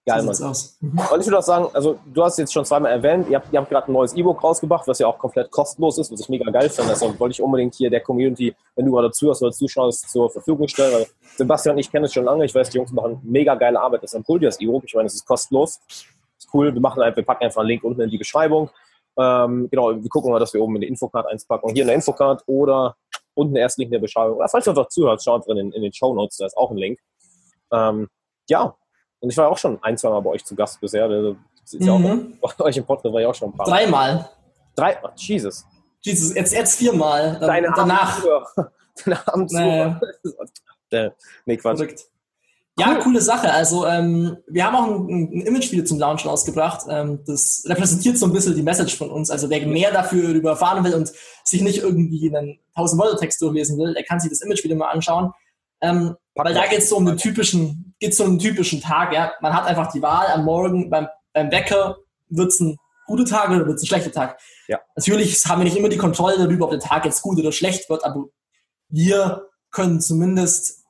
Geil, 0.03 0.23
Mann. 0.23 0.35
Mhm. 0.79 0.99
Und 1.13 1.19
ich 1.19 1.27
würde 1.27 1.37
auch 1.37 1.43
sagen, 1.43 1.67
also 1.73 1.99
du 2.11 2.23
hast 2.23 2.39
jetzt 2.39 2.51
schon 2.51 2.65
zweimal 2.65 2.91
erwähnt, 2.91 3.29
ihr 3.29 3.37
habt, 3.37 3.53
ihr 3.53 3.59
habt 3.59 3.69
gerade 3.69 3.87
ein 3.87 3.93
neues 3.93 4.13
E-Book 4.13 4.43
rausgebracht, 4.43 4.87
was 4.87 4.97
ja 4.97 5.05
auch 5.05 5.19
komplett 5.19 5.51
kostenlos 5.51 5.99
ist, 5.99 6.11
was 6.11 6.19
ich 6.21 6.29
mega 6.29 6.49
geil 6.49 6.69
finde. 6.69 6.91
Deshalb 6.91 7.19
wollte 7.19 7.33
ich 7.33 7.41
unbedingt 7.41 7.75
hier 7.75 7.91
der 7.91 8.01
Community, 8.01 8.55
wenn 8.75 8.87
du 8.87 8.91
gerade 8.91 9.11
zuhörst 9.11 9.43
oder 9.43 9.51
zuschaust, 9.51 10.09
zur 10.09 10.31
Verfügung 10.31 10.67
stellen. 10.67 10.93
Weil 10.93 11.07
Sebastian 11.37 11.75
und 11.75 11.79
ich 11.79 11.91
kennen 11.91 12.05
es 12.05 12.13
schon 12.13 12.25
lange. 12.25 12.45
Ich 12.45 12.55
weiß, 12.55 12.71
die 12.71 12.77
Jungs 12.77 12.91
machen 12.91 13.19
mega 13.23 13.53
geile 13.53 13.79
Arbeit. 13.79 14.01
Das 14.01 14.15
Ampuldias 14.15 14.59
E-Book. 14.59 14.83
Ich 14.87 14.95
meine, 14.95 15.05
es 15.05 15.13
ist 15.13 15.25
kostenlos. 15.25 15.79
Ist 16.39 16.49
cool. 16.51 16.73
Wir 16.73 16.81
machen 16.81 17.03
einfach, 17.03 17.17
wir 17.17 17.25
packen 17.25 17.43
einfach 17.43 17.61
einen 17.61 17.69
Link 17.69 17.83
unten 17.83 18.01
in 18.01 18.09
die 18.09 18.17
Beschreibung. 18.17 18.71
Ähm, 19.19 19.67
genau, 19.69 20.01
wir 20.01 20.09
gucken 20.09 20.31
mal, 20.31 20.39
dass 20.39 20.51
wir 20.53 20.61
oben 20.61 20.75
in 20.75 20.81
die 20.81 20.87
Infocard 20.87 21.27
eins 21.27 21.45
packen. 21.45 21.69
Hier 21.73 21.83
in 21.83 21.87
der 21.87 21.95
Infocard 21.95 22.41
oder 22.47 22.95
unten 23.33 23.55
erst 23.55 23.77
Link 23.77 23.88
in 23.88 23.93
der 23.93 24.00
Beschreibung. 24.00 24.38
Oder 24.38 24.50
falls 24.50 24.67
ihr 24.67 24.71
einfach 24.71 24.89
zuhört, 24.89 25.23
schaut 25.23 25.47
drin 25.47 25.57
in, 25.57 25.71
in 25.71 25.81
den 25.81 25.93
Show 25.93 26.13
Notes, 26.13 26.38
da 26.38 26.45
ist 26.45 26.57
auch 26.57 26.71
ein 26.71 26.77
Link. 26.77 27.00
Ähm, 27.71 28.07
ja, 28.50 28.75
und 29.19 29.29
ich 29.29 29.38
war 29.38 29.50
auch 29.50 29.57
schon 29.57 29.81
ein, 29.83 29.97
zwei 29.97 30.09
Mal 30.09 30.19
bei 30.21 30.31
euch 30.31 30.43
zu 30.43 30.55
Gast 30.55 30.81
bisher. 30.81 31.05
Also, 31.05 31.38
ist 31.63 31.81
ja 31.81 31.97
mhm. 31.97 32.38
auch, 32.41 32.53
bei 32.57 32.65
euch 32.65 32.77
im 32.77 32.85
Podcast 32.85 33.13
war 33.13 33.21
ich 33.21 33.27
auch 33.27 33.35
schon 33.35 33.50
ein 33.50 33.57
paar 33.57 33.69
Mal. 33.69 33.77
Dreimal. 33.77 34.29
Drei, 34.75 34.97
oh, 35.03 35.09
Jesus. 35.15 35.65
Jesus, 36.01 36.35
jetzt, 36.35 36.53
jetzt 36.53 36.77
viermal. 36.77 37.38
Deine 37.39 37.71
danach. 37.75 38.21
Deine 39.05 39.27
Amtsführer. 39.27 40.01
Nee. 40.91 41.11
nee, 41.45 41.57
Quatsch. 41.57 41.77
Verrückt. 41.77 42.11
Ja, 42.81 42.95
coole 42.95 43.21
Sache. 43.21 43.53
Also 43.53 43.85
ähm, 43.85 44.38
wir 44.47 44.65
haben 44.65 44.75
auch 44.75 44.88
ein, 44.88 45.07
ein 45.07 45.41
Image-Video 45.41 45.85
zum 45.85 46.00
Launchen 46.00 46.31
ausgebracht. 46.31 46.88
Ähm, 46.89 47.19
das 47.27 47.63
repräsentiert 47.67 48.17
so 48.17 48.25
ein 48.25 48.33
bisschen 48.33 48.55
die 48.55 48.63
Message 48.63 48.97
von 48.97 49.11
uns. 49.11 49.29
Also 49.29 49.51
wer 49.51 49.67
mehr 49.67 49.91
dafür 49.91 50.29
darüber 50.29 50.51
erfahren 50.51 50.83
will 50.83 50.95
und 50.95 51.11
sich 51.43 51.61
nicht 51.61 51.77
irgendwie 51.77 52.35
einen 52.35 52.57
1000 52.73 53.00
Wörter 53.00 53.17
Text 53.17 53.39
durchlesen 53.39 53.77
will, 53.77 53.93
der 53.93 54.03
kann 54.03 54.19
sich 54.19 54.31
das 54.31 54.41
Image-Video 54.41 54.75
mal 54.75 54.89
anschauen. 54.89 55.31
Ähm, 55.79 56.15
weil 56.33 56.55
da 56.55 56.65
geht 56.65 56.79
es 56.79 56.89
so 56.89 56.97
um 56.97 57.05
den 57.05 57.17
typischen, 57.17 57.93
geht's 58.00 58.17
so 58.17 58.23
um 58.23 58.31
den 58.31 58.39
typischen 58.39 58.81
Tag. 58.81 59.13
Ja? 59.13 59.31
Man 59.41 59.53
hat 59.53 59.67
einfach 59.67 59.91
die 59.91 60.01
Wahl 60.01 60.25
am 60.33 60.43
Morgen 60.43 60.89
beim, 60.89 61.07
beim 61.33 61.51
Wecker, 61.51 61.97
wird 62.29 62.50
es 62.50 62.59
ein 62.61 62.77
guter 63.05 63.25
Tag 63.25 63.51
oder 63.51 63.67
wird 63.67 63.77
es 63.77 63.83
ein 63.83 63.88
schlechter 63.88 64.11
Tag. 64.11 64.39
Ja. 64.67 64.79
Natürlich 64.95 65.45
haben 65.45 65.59
wir 65.59 65.65
nicht 65.65 65.77
immer 65.77 65.89
die 65.89 65.97
Kontrolle 65.97 66.39
darüber, 66.39 66.65
ob 66.65 66.71
der 66.71 66.79
Tag 66.79 67.05
jetzt 67.05 67.21
gut 67.21 67.38
oder 67.38 67.51
schlecht 67.51 67.91
wird, 67.91 68.03
aber 68.03 68.25
wir 68.89 69.50
können 69.69 70.01
zumindest 70.01 70.83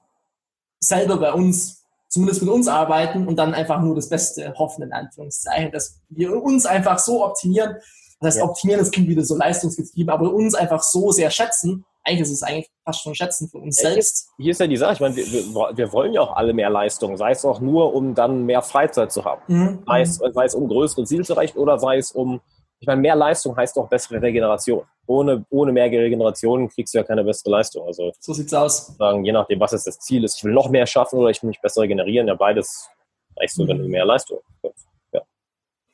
selber 0.79 1.17
bei 1.17 1.33
uns, 1.33 1.80
zumindest 2.11 2.41
mit 2.41 2.51
uns 2.51 2.67
arbeiten 2.67 3.27
und 3.27 3.37
dann 3.37 3.53
einfach 3.53 3.81
nur 3.81 3.95
das 3.95 4.09
Beste 4.09 4.53
hoffen, 4.57 4.83
in 4.83 4.93
Anführungszeichen, 4.93 5.71
dass 5.71 5.99
wir 6.09 6.43
uns 6.43 6.65
einfach 6.65 6.99
so 6.99 7.25
optimieren. 7.25 7.77
Das 8.19 8.35
heißt, 8.35 8.37
ja. 8.37 8.43
optimieren, 8.43 8.79
das 8.79 8.91
klingt 8.91 9.09
wieder 9.09 9.23
so 9.23 9.35
leistungsgetrieben, 9.35 10.11
aber 10.13 10.31
uns 10.31 10.53
einfach 10.53 10.83
so 10.83 11.11
sehr 11.11 11.31
schätzen, 11.31 11.85
eigentlich 12.03 12.21
ist 12.21 12.31
es 12.31 12.43
eigentlich 12.43 12.69
fast 12.83 13.01
schon 13.01 13.15
Schätzen 13.15 13.47
von 13.49 13.61
uns 13.61 13.77
selbst. 13.77 14.29
Hier 14.37 14.51
ist 14.51 14.59
ja 14.59 14.67
die 14.67 14.77
Sache, 14.77 14.93
ich 14.93 14.99
meine, 14.99 15.15
wir, 15.15 15.23
wir, 15.23 15.93
wollen 15.93 16.13
ja 16.13 16.21
auch 16.21 16.35
alle 16.35 16.53
mehr 16.53 16.69
Leistung, 16.69 17.15
sei 17.15 17.31
es 17.31 17.45
auch 17.45 17.59
nur, 17.59 17.93
um 17.93 18.15
dann 18.15 18.45
mehr 18.45 18.61
Freizeit 18.61 19.11
zu 19.11 19.23
haben. 19.23 19.41
Mhm. 19.47 19.83
Sei, 19.85 20.01
es, 20.01 20.15
sei 20.15 20.45
es 20.45 20.55
um 20.55 20.67
größere 20.67 21.05
Ziele 21.05 21.23
zu 21.23 21.33
erreichen 21.33 21.59
oder 21.59 21.77
sei 21.77 21.97
es 21.97 22.11
um, 22.11 22.41
ich 22.81 22.87
meine, 22.87 22.99
mehr 22.99 23.15
Leistung 23.15 23.55
heißt 23.55 23.77
auch 23.77 23.87
bessere 23.87 24.19
Regeneration. 24.19 24.83
Ohne, 25.05 25.45
ohne 25.51 25.71
mehr 25.71 25.85
Regeneration 25.85 26.67
kriegst 26.67 26.95
du 26.95 26.97
ja 26.97 27.03
keine 27.03 27.23
bessere 27.23 27.51
Leistung. 27.51 27.85
Also, 27.85 28.11
so 28.19 28.33
sieht's 28.33 28.53
aus. 28.55 28.97
Sagen, 28.97 29.23
je 29.23 29.31
nachdem, 29.31 29.59
was 29.59 29.71
jetzt 29.71 29.85
das 29.85 29.99
Ziel 29.99 30.23
ist, 30.23 30.37
ich 30.37 30.43
will 30.43 30.51
noch 30.51 30.67
mehr 30.67 30.87
schaffen 30.87 31.19
oder 31.19 31.29
ich 31.29 31.43
will 31.43 31.49
mich 31.49 31.61
besser 31.61 31.83
regenerieren, 31.83 32.27
ja, 32.27 32.33
beides 32.33 32.89
reicht 33.37 33.53
so, 33.53 33.67
wenn 33.67 33.77
du 33.77 33.87
mehr 33.87 34.03
Leistung 34.03 34.39
hast. 34.63 34.87
Ja. 35.13 35.21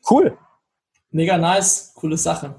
Cool. 0.10 0.38
Mega 1.12 1.38
nice, 1.38 1.94
coole 1.94 2.15
Sache. 2.15 2.56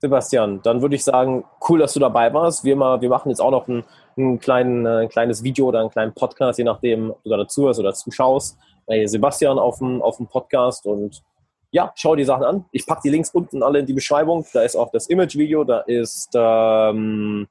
Sebastian, 0.00 0.60
dann 0.62 0.80
würde 0.80 0.94
ich 0.94 1.02
sagen, 1.02 1.44
cool, 1.68 1.80
dass 1.80 1.94
du 1.94 2.00
dabei 2.00 2.32
warst. 2.32 2.62
Wir, 2.62 2.76
mal, 2.76 3.00
wir 3.00 3.08
machen 3.08 3.30
jetzt 3.30 3.40
auch 3.40 3.50
noch 3.50 3.66
ein, 3.66 3.82
ein, 4.16 4.38
kleinen, 4.38 4.86
äh, 4.86 5.00
ein 5.00 5.08
kleines 5.08 5.42
Video 5.42 5.66
oder 5.66 5.80
einen 5.80 5.90
kleinen 5.90 6.14
Podcast, 6.14 6.58
je 6.58 6.64
nachdem, 6.64 7.10
ob 7.10 7.22
du 7.24 7.30
da 7.30 7.38
dazu 7.38 7.64
hörst 7.64 7.80
oder 7.80 7.92
zuschaust, 7.92 8.56
bei 8.86 9.04
Sebastian 9.04 9.58
auf 9.58 9.78
dem, 9.78 10.00
auf 10.00 10.18
dem 10.18 10.28
Podcast 10.28 10.86
und 10.86 11.24
ja, 11.74 11.92
schau 11.96 12.14
die 12.14 12.24
Sachen 12.24 12.44
an. 12.44 12.64
Ich 12.70 12.86
packe 12.86 13.00
die 13.02 13.10
Links 13.10 13.30
unten 13.30 13.64
alle 13.64 13.80
in 13.80 13.86
die 13.86 13.92
Beschreibung. 13.92 14.46
Da 14.52 14.62
ist 14.62 14.76
auch 14.76 14.92
das 14.92 15.08
Image-Video, 15.08 15.64
da 15.64 15.80
ist 15.80 16.30
ähm, 16.32 17.48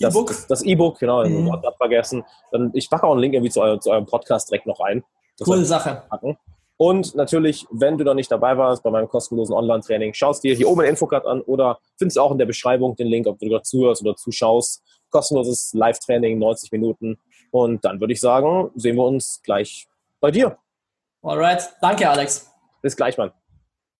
das 0.00 0.14
E-Book, 0.14 0.34
das 0.48 0.62
E-Book 0.62 0.98
genau, 0.98 1.22
mhm. 1.26 1.46
ich 1.46 1.52
habe 1.52 1.76
vergessen. 1.76 2.24
Dann, 2.52 2.70
ich 2.72 2.88
packe 2.88 3.06
auch 3.06 3.12
einen 3.12 3.20
Link 3.20 3.34
irgendwie 3.34 3.50
zu, 3.50 3.60
eurem, 3.60 3.78
zu 3.78 3.90
eurem 3.90 4.06
Podcast 4.06 4.50
direkt 4.50 4.66
noch 4.66 4.80
ein. 4.80 5.04
Coole 5.44 5.66
Sache. 5.66 6.04
Packen. 6.08 6.38
Und 6.78 7.14
natürlich, 7.14 7.66
wenn 7.70 7.98
du 7.98 8.04
da 8.04 8.14
nicht 8.14 8.32
dabei 8.32 8.56
warst 8.56 8.82
bei 8.82 8.90
meinem 8.90 9.08
kostenlosen 9.08 9.54
Online-Training, 9.54 10.14
schaust 10.14 10.42
dir 10.42 10.54
hier 10.54 10.66
oben 10.66 10.80
den 10.80 10.90
Infocard 10.90 11.26
an 11.26 11.42
oder 11.42 11.78
findest 11.98 12.18
auch 12.18 12.32
in 12.32 12.38
der 12.38 12.46
Beschreibung 12.46 12.96
den 12.96 13.08
Link, 13.08 13.26
ob 13.26 13.38
du 13.40 13.50
da 13.50 13.62
zuhörst 13.62 14.00
oder 14.00 14.16
zuschaust. 14.16 14.82
Kostenloses 15.10 15.74
Live-Training, 15.74 16.38
90 16.38 16.72
Minuten. 16.72 17.18
Und 17.50 17.84
dann 17.84 18.00
würde 18.00 18.14
ich 18.14 18.20
sagen, 18.20 18.70
sehen 18.74 18.96
wir 18.96 19.04
uns 19.04 19.42
gleich 19.44 19.86
bei 20.18 20.30
dir. 20.30 20.56
Alright. 21.22 21.68
Danke, 21.82 22.08
Alex. 22.08 22.50
Bis 22.80 22.96
gleich, 22.96 23.18
Mann. 23.18 23.32